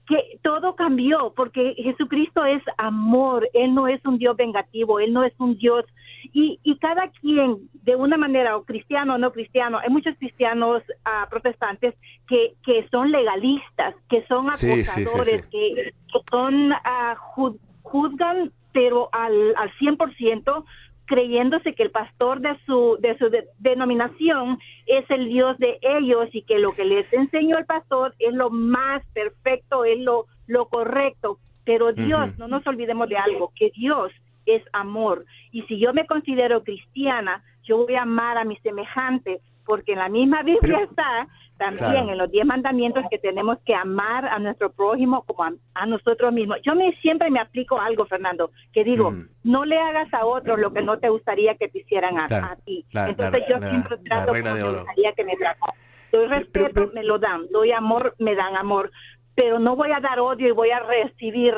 que 0.07 0.39
todo 0.43 0.75
cambió 0.75 1.33
porque 1.37 1.75
Jesucristo 1.77 2.45
es 2.45 2.63
amor, 2.79 3.49
Él 3.55 3.75
no 3.75 3.87
es 3.89 4.05
un 4.05 4.19
Dios 4.19 4.37
vengativo, 4.37 5.01
Él 5.01 5.13
no 5.13 5.25
es 5.25 5.33
un 5.39 5.57
Dios 5.57 5.85
y, 6.33 6.59
y 6.63 6.79
cada 6.79 7.09
quien 7.21 7.69
de 7.83 7.97
una 7.97 8.17
manera, 8.17 8.57
o 8.57 8.65
cristiano 8.65 9.15
o 9.15 9.19
no 9.19 9.33
cristiano, 9.33 9.79
hay 9.79 9.91
muchos 9.91 10.17
cristianos 10.19 10.83
uh, 11.07 11.29
protestantes 11.29 11.95
que, 12.29 12.55
que 12.65 12.87
son 12.91 13.11
legalistas, 13.11 13.95
que 14.09 14.25
son 14.27 14.49
acosadores, 14.49 15.47
que, 15.47 15.93
son, 16.31 16.73
uh, 16.73 17.59
juzgan 17.83 18.53
pero 18.73 19.11
al, 19.13 19.55
al 19.57 19.71
100% 19.73 20.65
creyéndose 21.07 21.75
que 21.75 21.83
el 21.83 21.91
pastor 21.91 22.41
de 22.41 22.57
su, 22.67 22.97
de 23.01 23.17
su 23.19 23.31
denominación 23.59 24.59
es 24.87 25.09
el 25.11 25.29
Dios 25.29 25.59
de 25.59 25.79
ellos 25.83 26.29
y 26.33 26.43
que 26.43 26.59
lo 26.59 26.73
que 26.73 26.85
les 26.85 27.13
enseñó 27.13 27.59
el 27.59 27.67
pastor 27.67 28.15
es 28.19 28.33
lo 28.35 28.51
más 28.51 29.05
perfecto, 29.13 29.85
es 29.85 29.99
lo, 29.99 30.27
lo 30.47 30.67
correcto. 30.67 31.39
Pero 31.65 31.93
Dios, 31.93 32.37
no 32.39 32.49
nos 32.49 32.67
olvidemos 32.67 33.09
de 33.09 33.17
algo, 33.17 33.53
que 33.55 33.71
Dios 33.77 34.11
es 34.47 34.63
amor. 34.73 35.25
Y 35.53 35.63
si 35.63 35.79
yo 35.79 35.93
me 35.93 36.07
considero 36.07 36.65
cristiana, 36.65 37.43
yo 37.63 37.79
voy 37.79 37.95
a 37.95 38.03
amar 38.03 38.37
a 38.37 38.45
mis 38.45 38.61
semejantes, 38.63 39.41
porque 39.65 39.93
en 39.93 39.99
la 39.99 40.09
misma 40.09 40.43
Biblia 40.43 40.81
está 40.83 41.29
también 41.63 42.09
en 42.09 42.19
los 42.19 42.31
diez 42.31 42.45
mandamientos 42.45 43.05
que 43.11 43.19
tenemos 43.19 43.59
que 43.65 43.75
amar 43.75 44.27
a 44.27 44.39
nuestro 44.39 44.73
prójimo 44.73 45.23
como 45.23 45.57
a, 45.75 45.87
nosotros 45.87 46.33
mismos. 46.33 46.59
Yo 46.65 46.75
me, 46.75 46.93
siempre 46.97 47.31
me 47.31 47.41
aplico 47.41 47.79
algo, 47.79 48.07
Fernando, 48.07 48.51
que 48.73 48.85
digo, 48.85 49.13
no 49.45 49.65
le 49.65 49.79
hagas 49.79 50.13
a 50.15 50.25
otros 50.25 50.59
lo 50.59 50.73
que 50.73 50.83
no 50.83 50.99
te 50.99 51.09
gustaría 51.09 51.55
que 51.57 51.69
te 51.69 51.81
hicieran 51.81 52.19
a, 52.19 52.57
ti. 52.65 52.85
Entonces 52.93 53.43
yo 53.49 53.59
siempre 53.69 53.97
trato 53.99 54.33
como 54.33 54.55
me 54.55 54.63
gustaría 54.63 55.13
que 55.13 55.25
me 55.25 55.37
traten. 55.37 55.71
Doy 56.13 56.27
respeto, 56.27 56.91
me 56.95 57.03
lo 57.03 57.19
dan. 57.19 57.49
Doy 57.51 57.73
amor, 57.73 58.15
me 58.19 58.35
dan 58.35 58.57
amor. 58.57 58.91
Pero 59.35 59.59
no 59.59 59.77
voy 59.77 59.93
a 59.93 60.01
dar 60.01 60.21
odio 60.21 60.49
y 60.49 60.53
voy 60.53 60.71
a 60.71 60.81
recibir 60.81 61.55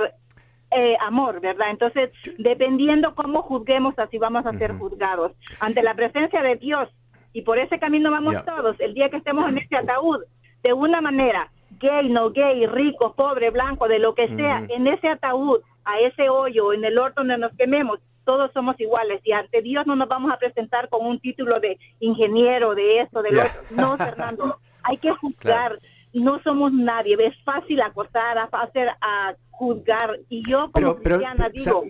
eh, 0.71 0.97
amor, 1.01 1.41
¿verdad? 1.41 1.71
Entonces, 1.71 2.11
dependiendo 2.39 3.15
cómo 3.15 3.43
juzguemos, 3.43 3.99
así 3.99 4.19
vamos 4.19 4.47
a 4.47 4.53
ser 4.53 4.73
juzgados. 4.75 5.33
Ante 5.61 5.83
la 5.83 5.95
presencia 5.95 6.43
de 6.43 6.57
Dios, 6.57 6.89
y 7.35 7.43
por 7.43 7.59
ese 7.59 7.79
camino 7.79 8.11
vamos 8.11 8.37
todos. 8.47 8.79
El 8.79 8.95
día 8.95 9.11
que 9.11 9.19
estemos 9.19 9.47
en 9.49 9.59
este 9.59 9.77
ataúd, 9.77 10.23
de 10.63 10.73
una 10.73 11.01
manera, 11.01 11.51
gay, 11.81 12.09
no 12.09 12.31
gay, 12.31 12.65
rico, 12.67 13.13
pobre, 13.15 13.51
blanco, 13.51 13.89
de 13.89 13.99
lo 13.99 14.15
que 14.15 14.29
sea, 14.37 14.65
en 14.69 14.87
ese 14.87 15.09
ataúd, 15.09 15.61
a 15.85 15.99
ese 15.99 16.29
hoyo, 16.29 16.73
en 16.73 16.85
el 16.85 16.97
orto 16.97 17.21
donde 17.21 17.37
nos 17.37 17.53
quememos, 17.57 17.99
todos 18.25 18.53
somos 18.53 18.79
iguales. 18.79 19.21
Y 19.25 19.33
ante 19.33 19.63
Dios 19.63 19.85
no 19.85 19.97
nos 19.97 20.09
vamos 20.09 20.33
a 20.33 20.39
presentar 20.39 20.89
con 20.89 21.05
un 21.05 21.19
título 21.19 21.59
de 21.59 21.77
ingeniero, 21.99 22.77
de 22.77 23.01
esto, 23.01 23.21
de 23.21 23.33
lo 23.33 23.43
otro. 23.43 23.61
No, 23.77 23.97
Fernando, 23.97 24.59
hay 24.85 24.97
que 24.99 25.11
juzgar. 25.11 25.79
No 26.13 26.41
somos 26.45 26.73
nadie, 26.73 27.17
es 27.19 27.37
fácil 27.43 27.83
acosar, 27.83 28.39
a 28.39 28.45
hacer 28.45 28.89
a 29.01 29.35
juzgar. 29.51 30.21
Y 30.29 30.49
yo 30.49 30.71
como 30.71 30.95
cristiana 30.95 31.49
digo, 31.49 31.83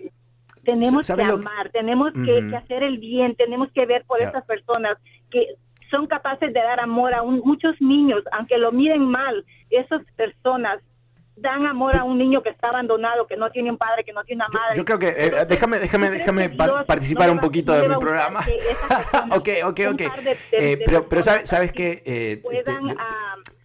tenemos 0.63 1.07
que 1.07 1.21
amar, 1.21 1.69
tenemos 1.69 2.11
que, 2.13 2.55
hacer 2.55 2.83
el 2.83 2.97
bien, 2.97 3.35
tenemos 3.35 3.71
que 3.71 3.85
ver 3.85 4.03
por 4.05 4.19
esas 4.21 4.43
personas 4.45 4.97
que 5.31 5.55
son 5.89 6.07
capaces 6.07 6.53
de 6.53 6.59
dar 6.59 6.79
amor 6.79 7.13
a 7.13 7.23
muchos 7.23 7.79
niños, 7.79 8.23
aunque 8.31 8.57
lo 8.57 8.71
miren 8.71 9.05
mal, 9.05 9.45
esas 9.69 10.01
personas 10.15 10.81
dan 11.37 11.65
amor 11.65 11.95
a 11.97 12.03
un 12.03 12.17
niño 12.17 12.41
que 12.41 12.49
está 12.49 12.69
abandonado, 12.69 13.27
que 13.27 13.35
no 13.35 13.49
tiene 13.51 13.69
un 13.69 13.77
padre, 13.77 14.03
que 14.03 14.13
no 14.13 14.23
tiene 14.23 14.43
una 14.43 14.59
madre. 14.59 14.77
Yo, 14.77 14.85
creo 14.85 14.99
que, 14.99 15.09
eh, 15.09 15.45
déjame, 15.47 15.79
déjame, 15.79 16.09
déjame 16.09 16.49
participar 16.49 17.29
un 17.29 17.39
poquito 17.39 17.73
de 17.73 17.89
mi 17.89 17.95
programa. 17.95 18.39
ok, 19.31 19.49
ok, 19.65 19.79
ok. 19.91 20.01
Eh, 20.51 20.79
pero, 20.85 21.09
pero 21.09 21.21
sabes, 21.21 21.49
sabes 21.49 21.71
que... 21.71 22.01
Eh, 22.05 22.39
puedan 22.41 22.95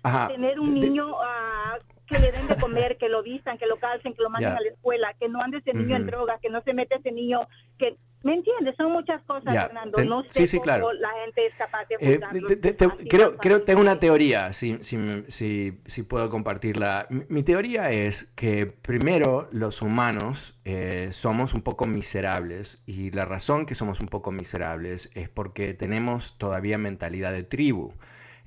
ah, 0.02 0.28
tener 0.28 0.58
un 0.58 0.74
niño 0.74 1.10
uh, 1.10 1.78
que 2.10 2.18
le 2.18 2.32
den 2.32 2.48
de 2.48 2.56
comer, 2.56 2.98
que 2.98 3.08
lo 3.08 3.22
vistan, 3.22 3.56
que 3.56 3.66
lo 3.66 3.78
calcen, 3.78 4.14
que 4.14 4.22
lo 4.22 4.30
manden 4.30 4.52
a 4.52 4.60
la 4.60 4.68
escuela, 4.68 5.14
que 5.18 5.28
no 5.28 5.40
ande 5.40 5.58
ese 5.58 5.72
niño 5.72 5.96
en 5.96 6.06
drogas, 6.06 6.40
que 6.40 6.50
no 6.50 6.60
se 6.62 6.74
mete 6.74 6.96
ese 6.96 7.12
niño, 7.12 7.48
que 7.78 7.96
¿Me 8.22 8.34
entiendes? 8.34 8.76
Son 8.76 8.92
muchas 8.92 9.22
cosas, 9.22 9.54
Fernando. 9.54 10.04
no 10.04 10.24
sé 10.28 10.46
sí, 10.46 10.58
cómo 10.58 10.64
claro. 10.64 10.92
la 10.92 11.08
gente 11.24 11.46
es 11.46 11.54
capaz 11.54 11.86
de 11.88 11.96
eh, 12.00 12.20
creo, 13.08 13.38
creo 13.38 13.62
tengo 13.62 13.80
una 13.80 13.98
teoría, 13.98 14.52
si, 14.52 14.76
si, 14.82 14.98
si, 15.28 15.80
si 15.86 16.02
puedo 16.02 16.28
compartirla. 16.28 17.06
Mi, 17.08 17.42
teoría 17.42 17.90
es 17.92 18.26
que 18.36 18.66
primero 18.66 19.48
los 19.52 19.80
humanos 19.80 20.60
eh, 20.66 21.08
somos 21.12 21.54
un 21.54 21.62
poco 21.62 21.86
miserables 21.86 22.82
y 22.84 23.10
la 23.10 23.24
razón 23.24 23.64
que 23.64 23.74
somos 23.74 24.00
un 24.00 24.08
poco 24.08 24.32
miserables 24.32 25.10
es 25.14 25.30
porque 25.30 25.72
tenemos 25.72 26.36
todavía 26.36 26.76
mentalidad 26.76 27.32
de 27.32 27.42
tribu 27.42 27.94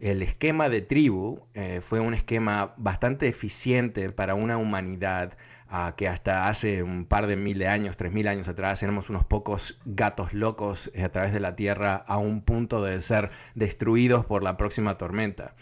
el 0.04 0.22
esquema 0.22 0.68
de 0.68 0.82
tribu 0.82 1.40
eh, 1.54 1.80
fue 1.82 2.02
un 2.02 2.14
esquema 2.14 2.74
bastante 2.76 3.30
eficiente 3.30 4.12
para 4.12 4.36
una 4.36 4.58
humanidad 4.58 5.38
ah, 5.70 5.94
que 5.96 6.10
hasta 6.10 6.50
hace 6.50 6.84
un 6.84 7.06
par 7.06 7.26
de 7.26 7.38
mil 7.38 7.66
años, 7.66 7.96
tres 7.96 8.12
mil 8.12 8.28
años 8.28 8.50
atrás, 8.50 8.84
éramos 8.84 9.10
unos 9.10 9.24
pocos 9.24 9.80
gatos 9.86 10.34
locos 10.34 10.92
a 11.02 11.08
través 11.08 11.32
de 11.32 11.40
la 11.40 11.56
Tierra 11.56 11.96
a 12.06 12.18
un 12.18 12.42
punto 12.42 12.84
de 12.84 13.00
ser 13.00 13.32
destruidos 13.56 14.26
por 14.26 14.44
la 14.44 14.58
próxima 14.58 14.98
tormenta. 14.98 15.56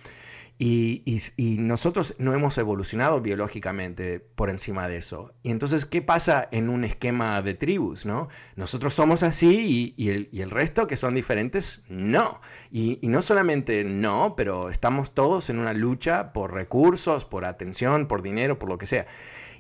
Y, 0.64 1.58
nosotros 1.58 2.14
no 2.20 2.36
hemos 2.36 2.56
evolucionado 2.60 3.20
biológicamente 3.20 4.20
por 4.20 4.52
encima 4.52 4.88
de 4.88 4.98
eso. 4.98 5.34
Y 5.42 5.50
entonces, 5.50 5.88
¿qué 5.88 6.04
pasa 6.04 6.48
en 6.52 6.70
un 6.70 6.84
esquema 6.84 7.42
de 7.42 7.56
tribus? 7.56 8.06
¿no? 8.06 8.30
Nosotros 8.56 8.94
somos 8.94 9.24
así 9.24 9.96
y, 9.98 10.10
el, 10.10 10.52
resto 10.52 10.86
que 10.86 10.98
son 10.98 11.16
diferentes, 11.16 11.84
no. 11.90 12.42
Y, 12.72 13.00
no 13.02 13.24
solamente 13.24 13.84
no, 13.84 14.36
pero 14.38 14.70
estamos 14.70 15.16
todos 15.16 15.50
en 15.50 15.58
una 15.58 15.74
lucha 15.74 16.32
por 16.32 16.54
recursos, 16.54 17.26
por 17.26 17.46
atención, 17.46 18.08
por 18.08 18.22
dinero, 18.22 18.60
por 18.60 18.70
lo 18.70 18.78
que 18.78 18.86
sea. 18.86 19.08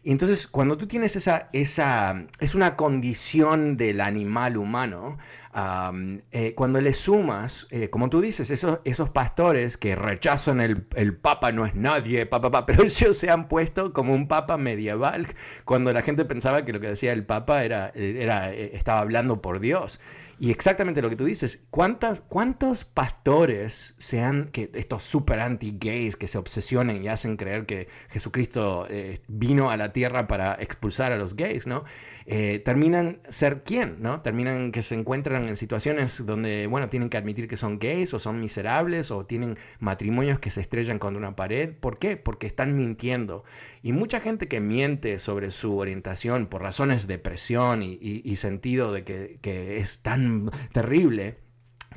Y 0.03 0.11
entonces, 0.11 0.45
cuando 0.45 0.77
tú 0.77 0.85
tienes 0.85 1.15
esa, 1.15 1.49
esa, 1.51 2.25
es 2.39 2.53
una 2.53 2.75
condición 2.75 3.75
del 3.75 4.01
animal 4.01 4.57
humano, 4.57 5.17
eh, 5.53 6.53
cuando 6.55 6.79
le 6.79 6.93
sumas, 6.93 7.67
eh, 7.71 7.89
como 7.89 8.09
tú 8.09 8.21
dices, 8.21 8.51
esos, 8.51 8.79
esos 8.85 9.09
pastores 9.09 9.77
que 9.77 9.95
rechazan 9.95 10.61
el, 10.61 10.85
el 10.95 11.15
Papa 11.15 11.51
no 11.51 11.65
es 11.65 11.75
nadie, 11.75 12.25
papá, 12.25 12.65
pero 12.65 12.83
ellos 12.83 13.17
se 13.17 13.29
han 13.29 13.47
puesto 13.47 13.91
como 13.91 14.13
un 14.13 14.27
Papa 14.27 14.57
medieval, 14.57 15.27
cuando 15.65 15.91
la 15.91 16.01
gente 16.01 16.25
pensaba 16.25 16.63
que 16.63 16.71
lo 16.71 16.79
que 16.79 16.87
decía 16.87 17.11
el 17.11 17.25
Papa 17.25 17.65
era, 17.65 17.91
era, 17.95 18.53
eh, 18.53 18.71
estaba 18.73 19.01
hablando 19.01 19.41
por 19.41 19.59
Dios. 19.59 19.99
Y 20.39 20.49
exactamente 20.49 21.03
lo 21.03 21.09
que 21.11 21.15
tú 21.15 21.25
dices, 21.25 21.63
¿cuántas, 21.69 22.21
¿cuántos 22.21 22.83
pastores 22.83 23.93
sean 23.99 24.49
que 24.51 24.71
estos 24.73 25.03
super 25.03 25.39
anti-gays 25.39 26.15
que 26.15 26.25
se 26.25 26.39
obsesionen 26.39 27.03
y 27.03 27.09
hacen 27.09 27.37
creer 27.37 27.67
que 27.67 27.89
Jesucristo 28.09 28.87
vino 29.27 29.69
a 29.69 29.77
la 29.77 29.93
tierra 29.93 30.27
para 30.27 30.55
expulsar 30.55 31.11
a 31.11 31.17
los 31.17 31.35
gays, 31.35 31.67
¿no? 31.67 31.83
Terminan 32.25 33.19
ser 33.29 33.61
quién, 33.63 33.97
¿no? 34.01 34.21
Terminan 34.21 34.71
que 34.71 34.81
se 34.81 34.95
encuentran 34.95 35.40
en 35.47 35.55
situaciones 35.55 36.25
donde, 36.25 36.67
bueno, 36.67 36.89
tienen 36.89 37.09
que 37.09 37.17
admitir 37.17 37.47
que 37.47 37.57
son 37.57 37.79
gays 37.79 38.13
o 38.13 38.19
son 38.19 38.39
miserables 38.39 39.11
o 39.11 39.25
tienen 39.25 39.57
matrimonios 39.79 40.39
que 40.39 40.49
se 40.49 40.61
estrellan 40.61 40.99
contra 40.99 41.17
una 41.17 41.35
pared. 41.35 41.73
¿Por 41.73 41.99
qué? 41.99 42.17
Porque 42.17 42.47
están 42.47 42.75
mintiendo. 42.75 43.43
Y 43.81 43.93
mucha 43.93 44.19
gente 44.19 44.47
que 44.47 44.59
miente 44.59 45.19
sobre 45.19 45.51
su 45.51 45.77
orientación 45.77 46.47
por 46.47 46.61
razones 46.61 47.07
de 47.07 47.17
presión 47.17 47.83
y, 47.83 48.35
sentido 48.35 48.91
de 48.93 49.03
que, 49.03 49.77
es 49.77 49.99
tan 49.99 50.49
terrible, 50.71 51.37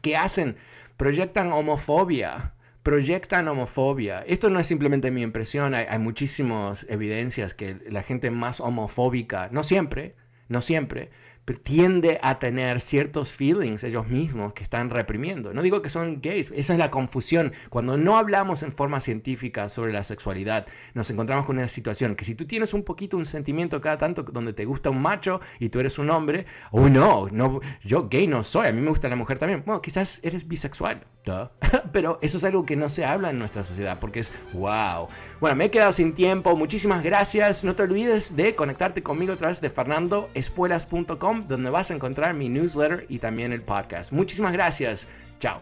¿qué 0.02 0.16
hacen? 0.16 0.56
Proyectan 0.96 1.52
homofobia 1.52 2.54
proyectan 2.82 3.48
homofobia. 3.48 4.22
Esto 4.26 4.50
no 4.50 4.60
es 4.60 4.66
simplemente 4.66 5.10
mi 5.10 5.22
impresión, 5.22 5.74
hay, 5.74 5.98
muchísimas 5.98 6.86
evidencias 6.90 7.54
que 7.54 7.78
la 7.88 8.02
gente 8.02 8.30
más 8.30 8.60
homofóbica, 8.60 9.48
no 9.50 9.62
siempre, 9.62 10.16
no 10.48 10.60
siempre, 10.60 11.10
tiende 11.52 12.18
a 12.22 12.38
tener 12.38 12.80
ciertos 12.80 13.30
feelings 13.30 13.84
ellos 13.84 14.08
mismos 14.08 14.54
que 14.54 14.62
están 14.62 14.88
reprimiendo. 14.88 15.52
No 15.52 15.60
digo 15.60 15.82
que 15.82 15.90
son 15.90 16.20
gays, 16.22 16.50
esa 16.54 16.72
es 16.72 16.78
la 16.78 16.90
confusión. 16.90 17.52
Cuando 17.68 17.98
no 17.98 18.16
hablamos 18.16 18.62
en 18.62 18.72
forma 18.72 19.00
científica 19.00 19.68
sobre 19.68 19.92
la 19.92 20.04
sexualidad, 20.04 20.66
nos 20.94 21.10
encontramos 21.10 21.44
con 21.44 21.58
una 21.58 21.68
situación 21.68 22.16
que 22.16 22.24
si 22.24 22.34
tú 22.34 22.46
tienes 22.46 22.72
un 22.72 22.82
poquito 22.82 23.16
un 23.16 23.26
sentimiento 23.26 23.80
cada 23.80 23.98
tanto 23.98 24.22
donde 24.22 24.54
te 24.54 24.64
gusta 24.64 24.90
un 24.90 25.02
macho 25.02 25.40
y 25.58 25.68
tú 25.68 25.80
eres 25.80 25.98
un 25.98 26.10
hombre, 26.10 26.46
oh 26.70 26.88
no, 26.88 27.28
no 27.30 27.60
yo 27.82 28.08
gay 28.08 28.26
no 28.26 28.42
soy, 28.42 28.68
a 28.68 28.72
mí 28.72 28.80
me 28.80 28.88
gusta 28.88 29.08
la 29.08 29.16
mujer 29.16 29.38
también. 29.38 29.62
Bueno, 29.66 29.82
quizás 29.82 30.20
eres 30.22 30.48
bisexual, 30.48 31.04
pero 31.92 32.18
eso 32.22 32.36
es 32.36 32.44
algo 32.44 32.66
que 32.66 32.76
no 32.76 32.88
se 32.88 33.04
habla 33.04 33.30
en 33.30 33.38
nuestra 33.38 33.62
sociedad 33.62 33.98
porque 33.98 34.20
es 34.20 34.32
wow. 34.52 35.08
Bueno, 35.40 35.56
me 35.56 35.66
he 35.66 35.70
quedado 35.70 35.92
sin 35.92 36.14
tiempo, 36.14 36.54
muchísimas 36.56 37.02
gracias. 37.02 37.64
No 37.64 37.74
te 37.74 37.82
olvides 37.82 38.36
de 38.36 38.54
conectarte 38.54 39.02
conmigo 39.02 39.32
a 39.32 39.36
través 39.36 39.60
de 39.60 39.70
fernandoespuelas.com 39.70 41.48
donde 41.48 41.70
vas 41.70 41.90
a 41.90 41.94
encontrar 41.94 42.34
mi 42.34 42.48
newsletter 42.48 43.06
y 43.08 43.18
también 43.18 43.52
el 43.52 43.62
podcast. 43.62 44.12
Muchísimas 44.12 44.52
gracias. 44.52 45.08
Chao. 45.40 45.60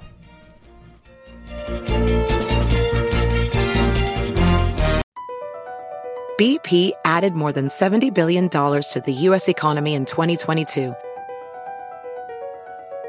BP 6.39 6.93
added 7.05 7.35
more 7.35 7.53
than 7.53 7.69
$70 7.69 8.13
billion 8.13 8.49
to 8.49 9.03
the 9.05 9.13
U.S. 9.13 9.49
economy 9.49 9.95
in 9.95 10.05
2022. 10.05 10.93